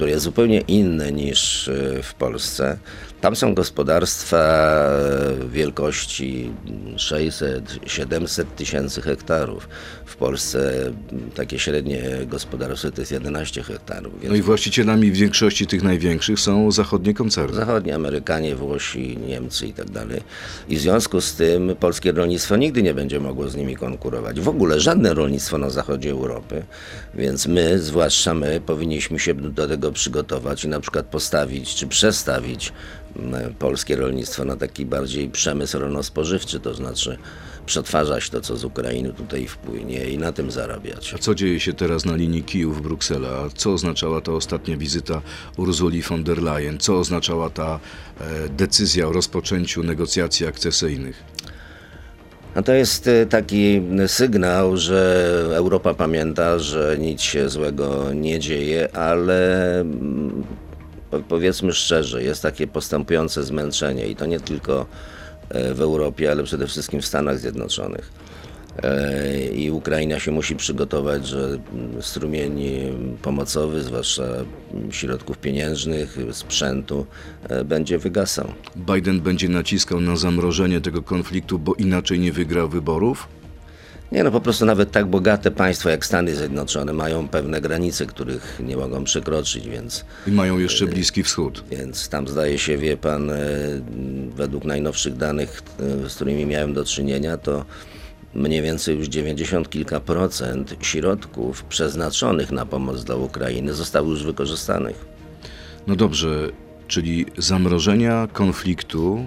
które 0.00 0.10
jest 0.10 0.24
zupełnie 0.24 0.60
inne 0.60 1.12
niż 1.12 1.68
e, 1.68 2.02
w 2.02 2.14
Polsce. 2.14 2.78
Tam 3.20 3.36
są 3.36 3.54
gospodarstwa 3.54 4.38
e, 4.38 5.48
wielkości 5.48 6.50
600-700 6.96 8.44
tysięcy 8.56 9.02
hektarów. 9.02 9.68
W 10.06 10.16
Polsce 10.16 10.92
takie 11.34 11.58
średnie 11.58 12.02
gospodarstwo 12.26 12.90
to 12.90 13.02
jest 13.02 13.12
11 13.12 13.62
hektarów. 13.62 14.12
Więc 14.20 14.30
No 14.30 14.36
i 14.36 14.42
właścicielami 14.42 15.12
większości 15.12 15.66
tych 15.66 15.82
największych 15.82 16.40
są 16.40 16.72
zachodnie 16.72 17.14
koncerny. 17.14 17.56
Zachodni 17.56 17.92
Amerykanie, 17.92 18.56
Włosi, 18.56 19.18
Niemcy 19.28 19.66
i 19.66 19.72
tak 19.72 19.90
dalej. 19.90 20.20
I 20.68 20.76
w 20.76 20.80
związku 20.80 21.20
z 21.20 21.34
tym 21.34 21.76
polskie 21.80 22.12
rolnictwo 22.12 22.56
nigdy 22.56 22.82
nie 22.82 22.94
będzie 22.94 23.20
mogło 23.20 23.48
z 23.48 23.56
nimi 23.56 23.76
konkurować. 23.76 24.40
W 24.40 24.48
ogóle 24.48 24.80
żadne 24.80 25.14
rolnictwo 25.14 25.58
na 25.58 25.70
zachodzie 25.70 26.10
Europy. 26.10 26.62
Więc 27.14 27.46
my, 27.46 27.78
zwłaszcza 27.78 28.34
my, 28.34 28.60
powinniśmy 28.66 29.18
się 29.18 29.34
do 29.34 29.68
tego 29.68 29.89
przygotować 29.92 30.64
i 30.64 30.68
na 30.68 30.80
przykład 30.80 31.06
postawić 31.06 31.74
czy 31.74 31.86
przestawić 31.86 32.72
m, 33.16 33.54
polskie 33.58 33.96
rolnictwo 33.96 34.44
na 34.44 34.56
taki 34.56 34.86
bardziej 34.86 35.28
przemysł 35.28 35.78
rolno-spożywczy, 35.78 36.60
to 36.60 36.74
znaczy 36.74 37.18
przetwarzać 37.66 38.30
to, 38.30 38.40
co 38.40 38.56
z 38.56 38.64
Ukrainy 38.64 39.12
tutaj 39.12 39.46
wpłynie 39.46 40.04
i 40.04 40.18
na 40.18 40.32
tym 40.32 40.50
zarabiać. 40.50 41.14
A 41.14 41.18
co 41.18 41.34
dzieje 41.34 41.60
się 41.60 41.72
teraz 41.72 42.04
na 42.04 42.16
linii 42.16 42.42
Kijów-Bruksela? 42.42 43.50
Co 43.54 43.72
oznaczała 43.72 44.20
ta 44.20 44.32
ostatnia 44.32 44.76
wizyta 44.76 45.22
Urzuli 45.56 46.02
von 46.02 46.24
der 46.24 46.42
Leyen? 46.42 46.78
Co 46.78 46.98
oznaczała 46.98 47.50
ta 47.50 47.80
e, 48.20 48.48
decyzja 48.48 49.08
o 49.08 49.12
rozpoczęciu 49.12 49.82
negocjacji 49.82 50.46
akcesyjnych? 50.46 51.24
No 52.56 52.62
to 52.62 52.72
jest 52.72 53.06
y, 53.06 53.26
taki 53.26 53.82
sygnał, 54.06 54.76
że 54.76 55.34
Europa 55.54 55.94
pamięta, 55.94 56.58
że 56.58 56.96
nic 56.98 57.20
się 57.20 57.48
złego 57.48 58.12
nie 58.14 58.38
dzieje, 58.38 58.96
ale 58.96 59.80
mm, 59.80 60.44
po- 61.10 61.20
powiedzmy 61.20 61.72
szczerze, 61.72 62.22
jest 62.22 62.42
takie 62.42 62.66
postępujące 62.66 63.42
zmęczenie 63.44 64.06
i 64.06 64.16
to 64.16 64.26
nie 64.26 64.40
tylko 64.40 64.86
e, 65.48 65.74
w 65.74 65.80
Europie, 65.80 66.30
ale 66.30 66.42
przede 66.42 66.66
wszystkim 66.66 67.00
w 67.00 67.06
Stanach 67.06 67.38
Zjednoczonych. 67.38 68.10
E, 68.82 69.48
I 69.48 69.70
Ukraina 69.70 70.18
się 70.18 70.32
musi 70.32 70.56
przygotować, 70.56 71.26
że 71.26 71.58
mm, 71.72 72.02
strumień 72.02 72.60
pomocowy, 73.22 73.82
zwłaszcza 73.82 74.24
mm, 74.24 74.92
środków 74.92 75.38
pieniężnych, 75.38 76.16
sprzętu, 76.32 77.06
e, 77.48 77.64
będzie 77.64 77.98
wygasał. 77.98 78.52
Biden 78.76 79.20
będzie 79.20 79.48
naciskał 79.48 80.00
na 80.00 80.16
zamrożenie 80.16 80.80
tego 80.80 81.02
konfliktu, 81.02 81.58
bo 81.58 81.74
inaczej 81.74 82.18
nie 82.18 82.32
wygrał 82.32 82.68
wyborów? 82.68 83.28
Nie 84.12 84.24
no, 84.24 84.30
po 84.30 84.40
prostu 84.40 84.66
nawet 84.66 84.90
tak 84.90 85.06
bogate 85.06 85.50
państwa 85.50 85.90
jak 85.90 86.06
Stany 86.06 86.36
Zjednoczone 86.36 86.92
mają 86.92 87.28
pewne 87.28 87.60
granice, 87.60 88.06
których 88.06 88.60
nie 88.66 88.76
mogą 88.76 89.04
przekroczyć, 89.04 89.68
więc, 89.68 90.04
I 90.26 90.30
mają 90.30 90.58
jeszcze 90.58 90.86
Bliski 90.86 91.22
Wschód. 91.22 91.64
więc 91.70 92.08
tam 92.08 92.28
zdaje 92.28 92.58
się, 92.58 92.78
wie 92.78 92.96
pan, 92.96 93.30
e, 93.30 93.36
według 94.36 94.64
najnowszych 94.64 95.16
danych, 95.16 95.62
e, 96.04 96.08
z 96.08 96.14
którymi 96.14 96.46
miałem 96.46 96.74
do 96.74 96.84
czynienia, 96.84 97.36
to 97.36 97.64
mniej 98.34 98.62
więcej 98.62 98.96
już 98.96 99.08
90 99.08 99.70
kilka 99.70 100.00
procent 100.00 100.76
środków 100.80 101.64
przeznaczonych 101.64 102.50
na 102.52 102.66
pomoc 102.66 103.04
dla 103.04 103.16
Ukrainy 103.16 103.74
zostało 103.74 104.10
już 104.10 104.24
wykorzystanych. 104.24 105.04
No 105.86 105.96
dobrze, 105.96 106.48
czyli 106.88 107.26
zamrożenia 107.38 108.28
konfliktu 108.32 109.24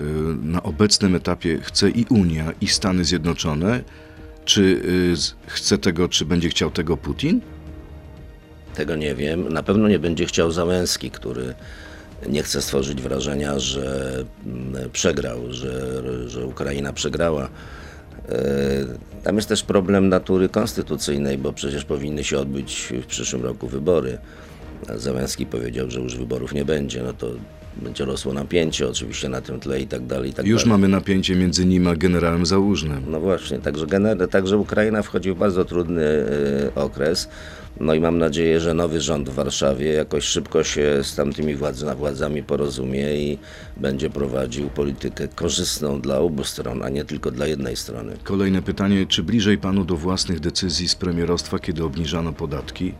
y, 0.00 0.04
na 0.42 0.62
obecnym 0.62 1.14
etapie 1.14 1.58
chce 1.62 1.90
i 1.90 2.06
Unia, 2.10 2.52
i 2.60 2.68
Stany 2.68 3.04
Zjednoczone. 3.04 3.84
Czy 4.44 4.62
y, 4.62 5.14
chce 5.46 5.78
tego, 5.78 6.08
czy 6.08 6.24
będzie 6.24 6.48
chciał 6.48 6.70
tego 6.70 6.96
Putin? 6.96 7.40
Tego 8.74 8.96
nie 8.96 9.14
wiem. 9.14 9.52
Na 9.52 9.62
pewno 9.62 9.88
nie 9.88 9.98
będzie 9.98 10.26
chciał 10.26 10.52
Załęski, 10.52 11.10
który 11.10 11.54
nie 12.28 12.42
chce 12.42 12.62
stworzyć 12.62 13.02
wrażenia, 13.02 13.58
że 13.58 14.14
mm, 14.46 14.90
przegrał, 14.90 15.52
że, 15.52 16.02
że 16.28 16.46
Ukraina 16.46 16.92
przegrała. 16.92 17.48
E, 18.28 19.14
Tam 19.24 19.36
jest 19.36 19.48
też 19.48 19.62
problem 19.62 20.08
natury 20.08 20.48
konstytucyjnej, 20.48 21.38
bo 21.38 21.52
przecież 21.52 21.84
powinny 21.84 22.24
się 22.24 22.38
odbyć 22.38 22.92
w 23.02 23.06
przyszłym 23.06 23.42
roku 23.42 23.68
wybory. 23.68 24.18
Załęski 24.96 25.46
powiedział, 25.46 25.90
że 25.90 26.00
już 26.00 26.16
wyborów 26.16 26.52
nie 26.54 26.64
będzie. 26.64 27.02
No 27.02 27.12
to 27.12 27.30
będzie 27.76 28.04
rosło 28.04 28.32
napięcie 28.32 28.88
oczywiście 28.88 29.28
na 29.28 29.40
tym 29.40 29.60
tle 29.60 29.80
i 29.80 29.86
tak 29.86 30.06
dalej. 30.06 30.30
I 30.30 30.32
tak 30.34 30.46
Już 30.46 30.62
dalej. 30.62 30.70
mamy 30.70 30.88
napięcie 30.88 31.36
między 31.36 31.66
nim 31.66 31.86
a 31.86 31.96
generałem 31.96 32.46
Załużnym. 32.46 33.02
No 33.10 33.20
właśnie, 33.20 33.58
także, 33.58 33.86
gener- 33.86 34.28
także 34.28 34.56
Ukraina 34.58 35.02
wchodzi 35.02 35.32
w 35.32 35.36
bardzo 35.36 35.64
trudny 35.64 36.02
y, 36.02 36.74
okres. 36.74 37.28
No 37.80 37.94
i 37.94 38.00
mam 38.00 38.18
nadzieję, 38.18 38.60
że 38.60 38.74
nowy 38.74 39.00
rząd 39.00 39.28
w 39.30 39.34
Warszawie 39.34 39.92
jakoś 39.92 40.24
szybko 40.24 40.64
się 40.64 40.98
z 41.02 41.14
tamtymi 41.16 41.56
władz- 41.56 41.96
władzami 41.96 42.42
porozumie 42.42 43.16
i 43.16 43.38
będzie 43.76 44.10
prowadził 44.10 44.68
politykę 44.68 45.28
korzystną 45.28 46.00
dla 46.00 46.18
obu 46.18 46.44
stron, 46.44 46.82
a 46.82 46.88
nie 46.88 47.04
tylko 47.04 47.30
dla 47.30 47.46
jednej 47.46 47.76
strony. 47.76 48.12
Kolejne 48.24 48.62
pytanie, 48.62 49.06
czy 49.06 49.22
bliżej 49.22 49.58
panu 49.58 49.84
do 49.84 49.96
własnych 49.96 50.40
decyzji 50.40 50.88
z 50.88 50.94
premierostwa, 50.94 51.58
kiedy 51.58 51.84
obniżano 51.84 52.32
podatki? 52.32 52.94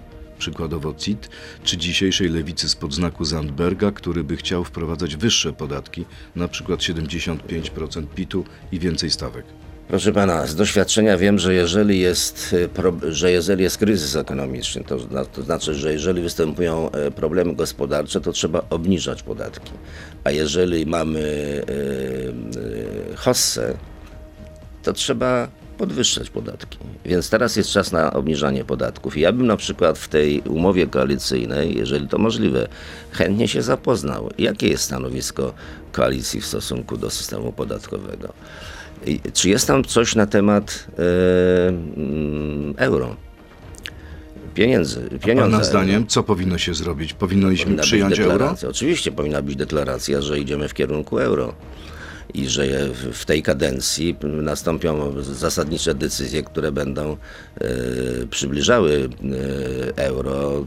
Przykładowo 0.45 0.95
CIT, 0.95 1.29
czy 1.63 1.77
dzisiejszej 1.77 2.29
lewicy 2.29 2.69
spod 2.69 2.95
znaku 2.95 3.25
Zandberga, 3.25 3.91
który 3.91 4.25
by 4.25 4.37
chciał 4.37 4.65
wprowadzać 4.65 5.17
wyższe 5.17 5.53
podatki, 5.53 6.05
na 6.37 6.49
przykład 6.49 6.81
75% 6.81 8.07
PIT-u 8.15 8.45
i 8.73 8.79
więcej 8.79 9.11
stawek? 9.11 9.45
Proszę 9.89 10.13
pana, 10.13 10.47
z 10.47 10.55
doświadczenia 10.55 11.19
wiem, 11.19 11.39
że 11.39 11.55
jeżeli 11.55 12.01
jest, 12.01 12.57
pro, 12.75 12.93
że 13.09 13.31
jeżeli 13.31 13.63
jest 13.63 13.79
kryzys 13.79 14.17
ekonomiczny, 14.17 14.85
to, 14.85 14.99
to 15.33 15.43
znaczy, 15.43 15.75
że 15.75 15.93
jeżeli 15.93 16.23
występują 16.23 16.91
e, 16.91 17.11
problemy 17.11 17.55
gospodarcze, 17.55 18.21
to 18.21 18.33
trzeba 18.33 18.63
obniżać 18.71 19.23
podatki. 19.23 19.73
A 20.25 20.31
jeżeli 20.31 20.87
mamy 20.87 21.21
y, 21.21 21.65
y, 23.13 23.17
hossę, 23.17 23.75
to 24.83 24.93
trzeba 24.93 25.49
podwyższać 25.79 26.31
podatki. 26.31 26.79
Więc 27.05 27.31
teraz 27.31 27.57
jest 27.57 27.71
czas 27.71 27.93
na 27.93 28.13
obniżanie 28.13 28.65
podatków. 28.65 29.17
I 29.17 29.21
ja 29.21 29.33
bym 29.33 29.47
na 29.47 29.57
przykład 29.57 29.99
w 29.99 30.09
tej 30.09 30.41
umowie 30.41 30.87
koalicyjnej, 30.87 31.77
jeżeli 31.77 32.09
to 32.09 32.19
możliwe, 32.19 32.69
chętnie 33.11 33.49
się 33.49 33.63
zapoznał, 33.63 34.31
jakie 34.39 34.69
jest 34.69 34.85
stanowisko 34.85 35.55
koalicji 35.93 36.41
w 36.41 36.47
stosunku 36.47 36.97
do 36.97 37.11
systemu 37.11 37.53
podatkowego. 37.53 38.33
I 39.07 39.21
czy 39.33 39.49
jest 39.49 39.67
tam 39.67 39.85
coś 39.85 40.15
na 40.15 40.27
temat 40.27 40.87
mm, 41.97 42.75
euro? 42.77 43.17
Pieniędzy. 44.55 45.01
Pieniądze. 45.01 45.35
Pana 45.35 45.57
euro. 45.57 45.65
zdaniem, 45.65 46.07
co 46.07 46.23
powinno 46.23 46.59
się 46.59 46.75
zrobić? 46.75 47.13
Powinniśmy 47.13 47.65
Powinna 47.65 47.83
przyjąć 47.83 48.21
euro? 48.21 48.55
Oczywiście 48.71 49.13
powinna 49.13 49.43
być 49.43 49.57
deklaracja, 49.57 50.23
że 50.23 50.39
idziemy 50.39 50.69
w 50.69 50.75
kierunku 50.75 51.19
euro. 51.19 51.55
I 52.35 52.49
że 52.49 52.89
w- 53.13 53.25
tej 53.25 53.43
kadencji 53.43 54.17
nastąpią 54.23 55.23
zasadnicze 55.23 55.95
decyzje, 55.95 56.43
które 56.43 56.73
będą 56.73 57.17
e, 57.61 57.67
przybliżały 58.31 59.09
e, 59.97 60.05
euro 60.05 60.65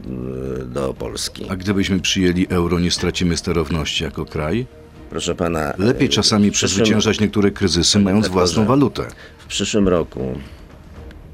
e, 0.60 0.64
do 0.64 0.94
Polski. 0.94 1.46
A 1.48 1.56
gdybyśmy 1.56 2.00
przyjęli 2.00 2.46
euro, 2.50 2.80
nie 2.80 2.90
stracimy 2.90 3.36
sterowności 3.36 4.04
jako 4.04 4.24
kraj? 4.26 4.66
Proszę 5.10 5.34
pana. 5.34 5.74
Lepiej 5.78 6.08
czasami 6.08 6.50
przyszłym- 6.50 6.54
przezwyciężać 6.68 7.20
niektóre 7.20 7.50
kryzysy, 7.50 7.98
mając 7.98 8.28
własną 8.28 8.66
walutę. 8.66 9.06
W 9.38 9.46
przyszłym 9.46 9.88
roku, 9.88 10.38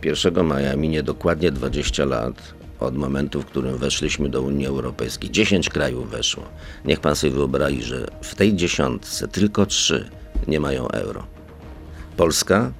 1 0.04 0.44
maja, 0.46 0.76
minie 0.76 1.02
dokładnie 1.02 1.50
20 1.52 2.04
lat 2.04 2.34
od 2.86 2.96
momentu, 2.96 3.42
w 3.42 3.46
którym 3.46 3.78
weszliśmy 3.78 4.28
do 4.28 4.42
Unii 4.42 4.66
Europejskiej. 4.66 5.30
10 5.30 5.68
krajów 5.68 6.10
weszło. 6.10 6.42
Niech 6.84 7.00
pan 7.00 7.16
sobie 7.16 7.32
wyobrazi, 7.32 7.82
że 7.82 8.06
w 8.22 8.34
tej 8.34 8.54
dziesiątce 8.54 9.28
tylko 9.28 9.66
trzy 9.66 10.10
nie 10.48 10.60
mają 10.60 10.88
euro. 10.88 11.26
Polska, 12.16 12.72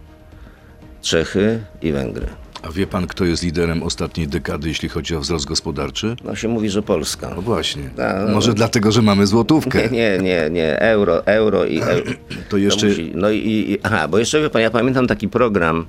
Czechy 1.03 1.61
i 1.83 1.93
Węgry. 1.93 2.27
A 2.62 2.73
wie 2.73 2.87
pan, 2.87 3.07
kto 3.07 3.25
jest 3.25 3.43
liderem 3.43 3.83
ostatniej 3.83 4.29
dekady, 4.29 4.69
jeśli 4.69 4.88
chodzi 4.88 5.17
o 5.17 5.21
wzrost 5.21 5.47
gospodarczy? 5.47 6.17
No 6.25 6.37
się 6.37 6.49
mówi, 6.49 6.71
że 6.71 6.83
Polska. 6.83 7.33
No 7.37 7.43
właśnie. 7.43 7.90
No. 7.97 8.33
Może 8.35 8.55
dlatego, 8.55 8.93
że 8.93 9.03
mamy 9.03 9.27
złotówkę. 9.27 9.83
Nie, 9.83 9.90
nie, 9.90 10.19
nie, 10.23 10.51
nie. 10.51 10.81
Euro, 10.81 11.27
euro 11.27 11.64
i 11.64 11.81
euro. 11.81 12.11
To 12.49 12.57
jeszcze 12.57 12.87
musi, 12.87 13.12
no 13.14 13.31
i, 13.31 13.38
i, 13.38 13.79
aha, 13.83 14.09
bo 14.09 14.19
jeszcze 14.19 14.40
wie 14.43 14.51
pan, 14.51 14.62
ja 14.62 14.71
pamiętam 14.71 15.07
taki 15.07 15.29
program 15.29 15.87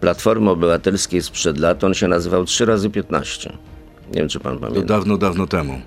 Platformy 0.00 0.50
Obywatelskiej 0.50 1.22
sprzed 1.22 1.58
lat, 1.58 1.84
on 1.84 1.94
się 1.94 2.08
nazywał 2.08 2.44
3 2.44 2.64
razy 2.66 2.90
15. 2.90 3.52
Nie 4.08 4.20
wiem, 4.20 4.28
czy 4.28 4.40
pan 4.40 4.54
to 4.54 4.60
pamięta. 4.60 4.86
dawno, 4.86 5.16
dawno 5.16 5.46
temu. 5.46 5.80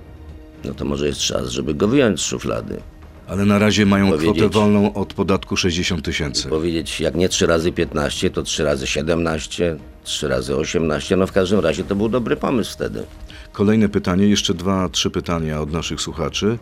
No 0.65 0.73
to 0.73 0.85
może 0.85 1.07
jest 1.07 1.19
czas, 1.19 1.49
żeby 1.49 1.73
go 1.73 1.87
wyjąć 1.87 2.19
z 2.19 2.23
szuflady. 2.23 2.81
Ale 3.27 3.45
na 3.45 3.59
razie 3.59 3.85
mają 3.85 4.11
kwotę 4.17 4.49
wolną 4.49 4.93
od 4.93 5.13
podatku 5.13 5.57
60 5.57 6.05
tysięcy. 6.05 6.49
Powiedzieć, 6.49 6.99
jak 6.99 7.15
nie 7.15 7.29
3 7.29 7.45
razy 7.45 7.71
15, 7.71 8.29
to 8.29 8.43
3 8.43 8.63
razy 8.63 8.87
17, 8.87 9.77
3 10.03 10.27
razy 10.27 10.55
18. 10.55 11.15
No 11.15 11.27
w 11.27 11.31
każdym 11.31 11.59
razie 11.59 11.83
to 11.83 11.95
był 11.95 12.09
dobry 12.09 12.35
pomysł 12.35 12.73
wtedy. 12.73 13.03
Kolejne 13.51 13.89
pytanie, 13.89 14.27
jeszcze 14.27 14.53
dwa, 14.53 14.89
trzy 14.89 15.09
pytania 15.09 15.61
od 15.61 15.71
naszych 15.71 16.01
słuchaczy. 16.01 16.57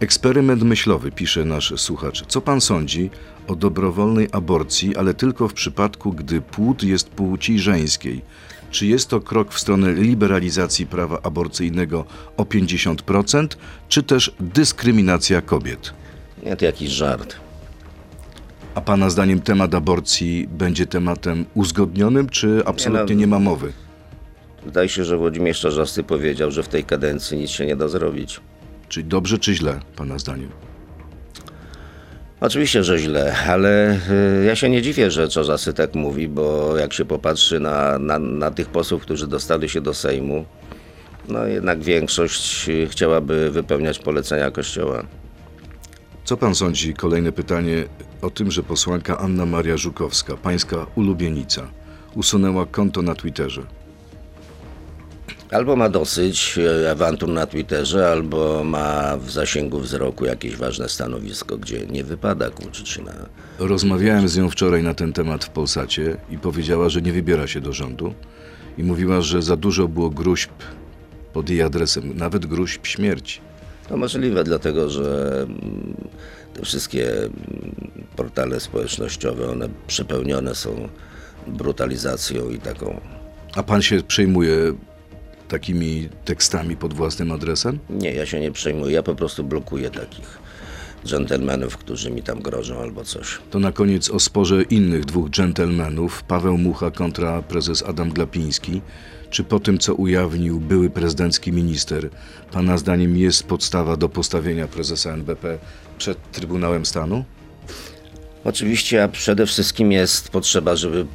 Eksperyment 0.00 0.62
myślowy, 0.62 1.12
pisze 1.12 1.44
nasz 1.44 1.72
słuchacz. 1.76 2.26
Co 2.26 2.40
pan 2.40 2.60
sądzi 2.60 3.10
o 3.48 3.56
dobrowolnej 3.56 4.28
aborcji, 4.32 4.96
ale 4.96 5.14
tylko 5.14 5.48
w 5.48 5.52
przypadku, 5.52 6.12
gdy 6.12 6.40
płód 6.40 6.82
jest 6.82 7.08
płci 7.08 7.58
żeńskiej? 7.58 8.22
Czy 8.70 8.86
jest 8.86 9.08
to 9.08 9.20
krok 9.20 9.52
w 9.52 9.58
stronę 9.58 9.92
liberalizacji 9.92 10.86
prawa 10.86 11.18
aborcyjnego 11.22 12.04
o 12.36 12.42
50%, 12.42 13.46
czy 13.88 14.02
też 14.02 14.34
dyskryminacja 14.40 15.42
kobiet? 15.42 15.94
Nie, 16.42 16.56
to 16.56 16.64
jakiś 16.64 16.90
żart. 16.90 17.36
A 18.74 18.80
pana 18.80 19.10
zdaniem 19.10 19.40
temat 19.40 19.74
aborcji 19.74 20.48
będzie 20.50 20.86
tematem 20.86 21.44
uzgodnionym, 21.54 22.28
czy 22.28 22.62
absolutnie 22.66 23.16
nie 23.16 23.26
ma 23.26 23.38
mowy? 23.38 23.72
Wydaje 24.64 24.88
się, 24.88 25.04
że 25.04 25.16
Włodzimierz 25.16 25.60
Czarzasty 25.60 26.02
powiedział, 26.02 26.50
że 26.50 26.62
w 26.62 26.68
tej 26.68 26.84
kadencji 26.84 27.38
nic 27.38 27.50
się 27.50 27.66
nie 27.66 27.76
da 27.76 27.88
zrobić. 27.88 28.40
Czyli 28.94 29.06
dobrze, 29.06 29.38
czy 29.38 29.54
źle, 29.54 29.80
pana 29.96 30.18
zdaniem? 30.18 30.48
Oczywiście, 32.40 32.84
że 32.84 32.98
źle, 32.98 33.36
ale 33.46 33.98
y, 34.40 34.44
ja 34.44 34.56
się 34.56 34.68
nie 34.68 34.82
dziwię, 34.82 35.10
że 35.10 35.28
Czarzasty 35.28 35.72
tak 35.72 35.94
mówi, 35.94 36.28
bo 36.28 36.76
jak 36.76 36.92
się 36.92 37.04
popatrzy 37.04 37.60
na, 37.60 37.98
na, 37.98 38.18
na 38.18 38.50
tych 38.50 38.68
posłów, 38.68 39.02
którzy 39.02 39.26
dostali 39.26 39.68
się 39.68 39.80
do 39.80 39.94
Sejmu, 39.94 40.44
no 41.28 41.46
jednak 41.46 41.82
większość 41.82 42.68
y, 42.68 42.88
chciałaby 42.90 43.50
wypełniać 43.50 43.98
polecenia 43.98 44.50
Kościoła. 44.50 45.04
Co 46.24 46.36
pan 46.36 46.54
sądzi, 46.54 46.94
kolejne 46.94 47.32
pytanie, 47.32 47.84
o 48.22 48.30
tym, 48.30 48.50
że 48.50 48.62
posłanka 48.62 49.18
Anna 49.18 49.46
Maria 49.46 49.76
Żukowska, 49.76 50.36
pańska 50.36 50.86
ulubienica, 50.94 51.68
usunęła 52.14 52.66
konto 52.66 53.02
na 53.02 53.14
Twitterze? 53.14 53.62
Albo 55.54 55.76
ma 55.76 55.88
dosyć 55.88 56.58
e, 56.58 56.90
awantur 56.90 57.28
na 57.28 57.46
Twitterze, 57.46 58.10
albo 58.10 58.64
ma 58.64 59.16
w 59.16 59.30
zasięgu 59.30 59.80
wzroku 59.80 60.24
jakieś 60.24 60.56
ważne 60.56 60.88
stanowisko, 60.88 61.58
gdzie 61.58 61.86
nie 61.86 62.04
wypada 62.04 62.50
kłócić 62.50 62.88
się 62.88 63.02
na... 63.02 63.12
Rozmawiałem 63.58 64.28
z 64.28 64.36
nią 64.36 64.50
wczoraj 64.50 64.82
na 64.82 64.94
ten 64.94 65.12
temat 65.12 65.44
w 65.44 65.48
Polsacie 65.48 66.16
i 66.30 66.38
powiedziała, 66.38 66.88
że 66.88 67.02
nie 67.02 67.12
wybiera 67.12 67.46
się 67.46 67.60
do 67.60 67.72
rządu 67.72 68.14
i 68.78 68.82
mówiła, 68.82 69.20
że 69.20 69.42
za 69.42 69.56
dużo 69.56 69.88
było 69.88 70.10
gruźb 70.10 70.50
pod 71.32 71.50
jej 71.50 71.62
adresem, 71.62 72.16
nawet 72.16 72.46
gruźb 72.46 72.86
śmierci. 72.86 73.40
To 73.88 73.96
możliwe, 73.96 74.44
dlatego 74.44 74.90
że 74.90 75.40
mm, 75.42 75.94
te 76.54 76.62
wszystkie 76.62 77.16
mm, 77.16 77.32
portale 78.16 78.60
społecznościowe, 78.60 79.50
one 79.50 79.68
przepełnione 79.86 80.54
są 80.54 80.88
brutalizacją 81.46 82.50
i 82.50 82.58
taką... 82.58 83.00
A 83.56 83.62
pan 83.62 83.82
się 83.82 84.02
przejmuje 84.02 84.74
takimi 85.48 86.08
tekstami 86.24 86.76
pod 86.76 86.94
własnym 86.94 87.32
adresem? 87.32 87.78
Nie, 87.90 88.12
ja 88.12 88.26
się 88.26 88.40
nie 88.40 88.52
przejmuję, 88.52 88.94
ja 88.94 89.02
po 89.02 89.14
prostu 89.14 89.44
blokuję 89.44 89.90
takich 89.90 90.38
dżentelmenów, 91.06 91.76
którzy 91.76 92.10
mi 92.10 92.22
tam 92.22 92.40
grożą 92.42 92.80
albo 92.80 93.04
coś. 93.04 93.38
To 93.50 93.58
na 93.58 93.72
koniec 93.72 94.10
o 94.10 94.20
sporze 94.20 94.62
innych 94.62 95.04
dwóch 95.04 95.30
dżentelmenów, 95.30 96.22
Paweł 96.22 96.58
Mucha 96.58 96.90
kontra 96.90 97.42
prezes 97.42 97.82
Adam 97.82 98.10
Glapiński. 98.10 98.80
Czy 99.30 99.44
po 99.44 99.60
tym, 99.60 99.78
co 99.78 99.94
ujawnił 99.94 100.60
były 100.60 100.90
prezydencki 100.90 101.52
minister, 101.52 102.10
pana 102.52 102.78
zdaniem 102.78 103.16
jest 103.16 103.42
podstawa 103.42 103.96
do 103.96 104.08
postawienia 104.08 104.68
prezesa 104.68 105.12
NBP 105.12 105.58
przed 105.98 106.32
Trybunałem 106.32 106.86
Stanu? 106.86 107.24
Oczywiście, 108.44 109.02
a 109.02 109.08
przede 109.08 109.46
wszystkim 109.46 109.92
jest 109.92 110.28
potrzeba, 110.28 110.76
żeby 110.76 111.06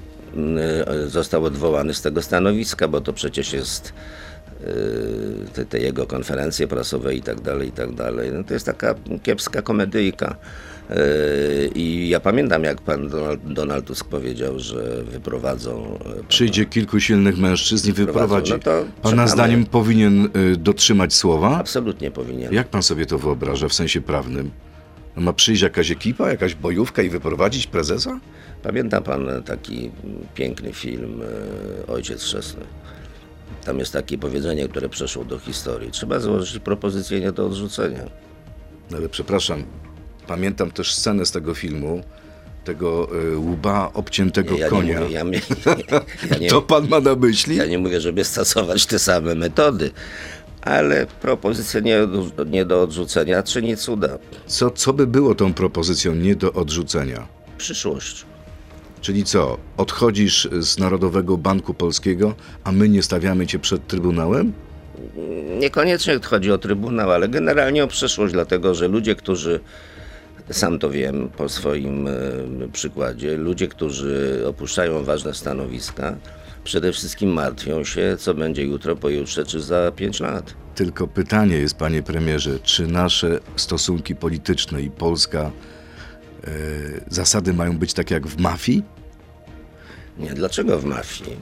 został 1.07 1.43
odwołany 1.43 1.93
z 1.93 2.01
tego 2.01 2.21
stanowiska, 2.21 2.87
bo 2.87 3.01
to 3.01 3.13
przecież 3.13 3.53
jest 3.53 3.93
e, 4.61 4.65
te, 5.53 5.65
te 5.65 5.79
jego 5.79 6.05
konferencje 6.07 6.67
prasowe 6.67 7.15
i 7.15 7.21
tak 7.21 7.41
dalej, 7.41 7.67
i 7.67 7.71
tak 7.71 7.95
dalej. 7.95 8.31
No 8.33 8.43
to 8.43 8.53
jest 8.53 8.65
taka 8.65 8.95
kiepska 9.23 9.61
komedyjka. 9.61 10.35
E, 10.89 10.95
I 11.75 12.09
ja 12.09 12.19
pamiętam, 12.19 12.63
jak 12.63 12.81
pan 12.81 13.09
Donald, 13.09 13.53
Donald 13.53 13.85
Tusk 13.85 14.07
powiedział, 14.07 14.59
że 14.59 15.03
wyprowadzą. 15.03 15.99
Przyjdzie 16.27 16.65
kilku 16.65 16.99
silnych 16.99 17.37
mężczyzn 17.37 17.89
i 17.89 17.93
wyprowadzi. 17.93 18.51
No 18.51 18.59
to 18.59 18.85
Pana 19.01 19.27
zdaniem 19.27 19.65
powinien 19.65 20.29
y, 20.53 20.57
dotrzymać 20.57 21.13
słowa? 21.13 21.57
Absolutnie 21.59 22.11
powinien. 22.11 22.53
Jak 22.53 22.67
pan 22.67 22.83
sobie 22.83 23.05
to 23.05 23.17
wyobraża 23.17 23.67
w 23.67 23.73
sensie 23.73 24.01
prawnym? 24.01 24.51
Ma 25.15 25.33
przyjść 25.33 25.61
jakaś 25.61 25.91
ekipa, 25.91 26.29
jakaś 26.29 26.55
bojówka 26.55 27.01
i 27.01 27.09
wyprowadzić 27.09 27.67
prezesa? 27.67 28.19
Pamięta 28.63 29.01
pan 29.01 29.27
taki 29.45 29.91
piękny 30.35 30.73
film 30.73 31.21
e, 31.87 31.87
Ojciec 31.91 32.23
Chrzestny? 32.23 32.63
Tam 33.65 33.79
jest 33.79 33.93
takie 33.93 34.17
powiedzenie, 34.17 34.67
które 34.67 34.89
przeszło 34.89 35.25
do 35.25 35.39
historii. 35.39 35.91
Trzeba 35.91 36.19
złożyć 36.19 36.63
propozycję 36.63 37.19
nie 37.19 37.31
do 37.31 37.45
odrzucenia. 37.45 38.03
No 38.91 38.97
Ale 38.97 39.09
przepraszam, 39.09 39.63
pamiętam 40.27 40.71
też 40.71 40.93
scenę 40.93 41.25
z 41.25 41.31
tego 41.31 41.53
filmu, 41.53 42.01
tego 42.63 43.07
y, 43.33 43.37
łba 43.37 43.91
obciętego 43.93 44.57
ja 44.57 44.69
konia. 44.69 44.93
nie 44.99 44.99
mówię, 44.99 45.13
ja, 45.13 45.23
nie, 45.23 45.41
ja, 46.31 46.37
nie, 46.39 46.49
To 46.53 46.61
pan 46.61 46.87
ma 46.89 46.99
na 46.99 47.15
myśli? 47.15 47.55
ja 47.55 47.65
nie 47.65 47.77
mówię, 47.77 48.01
żeby 48.01 48.23
stosować 48.23 48.85
te 48.85 48.99
same 48.99 49.35
metody, 49.35 49.91
ale 50.61 51.05
propozycja 51.21 51.79
nie, 51.79 52.07
do- 52.07 52.43
nie 52.43 52.65
do 52.65 52.81
odrzucenia 52.81 53.43
czyni 53.43 53.77
cuda. 53.77 54.17
Co, 54.47 54.71
co 54.71 54.93
by 54.93 55.07
było 55.07 55.35
tą 55.35 55.53
propozycją 55.53 56.15
nie 56.15 56.35
do 56.35 56.53
odrzucenia? 56.53 57.27
Przyszłość. 57.57 58.25
Czyli 59.01 59.23
co, 59.23 59.57
odchodzisz 59.77 60.47
z 60.59 60.77
Narodowego 60.77 61.37
Banku 61.37 61.73
Polskiego, 61.73 62.35
a 62.63 62.71
my 62.71 62.89
nie 62.89 63.03
stawiamy 63.03 63.47
cię 63.47 63.59
przed 63.59 63.87
Trybunałem? 63.87 64.53
Niekoniecznie 65.59 66.19
chodzi 66.19 66.51
o 66.51 66.57
Trybunał, 66.57 67.11
ale 67.11 67.29
generalnie 67.29 67.83
o 67.83 67.87
przyszłość, 67.87 68.33
dlatego 68.33 68.75
że 68.75 68.87
ludzie, 68.87 69.15
którzy, 69.15 69.59
sam 70.51 70.79
to 70.79 70.89
wiem 70.89 71.29
po 71.37 71.49
swoim 71.49 72.07
e, 72.07 72.11
przykładzie, 72.73 73.37
ludzie, 73.37 73.67
którzy 73.67 74.43
opuszczają 74.47 75.03
ważne 75.03 75.33
stanowiska, 75.33 76.15
przede 76.63 76.91
wszystkim 76.93 77.29
martwią 77.29 77.83
się, 77.83 78.15
co 78.19 78.33
będzie 78.33 78.63
jutro, 78.63 78.95
pojutrze 78.95 79.45
czy 79.45 79.61
za 79.61 79.91
pięć 79.95 80.19
lat. 80.19 80.53
Tylko 80.75 81.07
pytanie 81.07 81.57
jest, 81.57 81.75
panie 81.75 82.03
premierze, 82.03 82.59
czy 82.63 82.87
nasze 82.87 83.39
stosunki 83.55 84.15
polityczne 84.15 84.81
i 84.81 84.91
Polska 84.91 85.51
zasady 87.07 87.53
mają 87.53 87.77
być 87.77 87.93
tak 87.93 88.11
jak 88.11 88.27
w 88.27 88.39
mafii? 88.39 88.83
Nie, 90.19 90.33
dlaczego 90.33 90.79
w 90.79 90.85
mafii? 90.85 91.37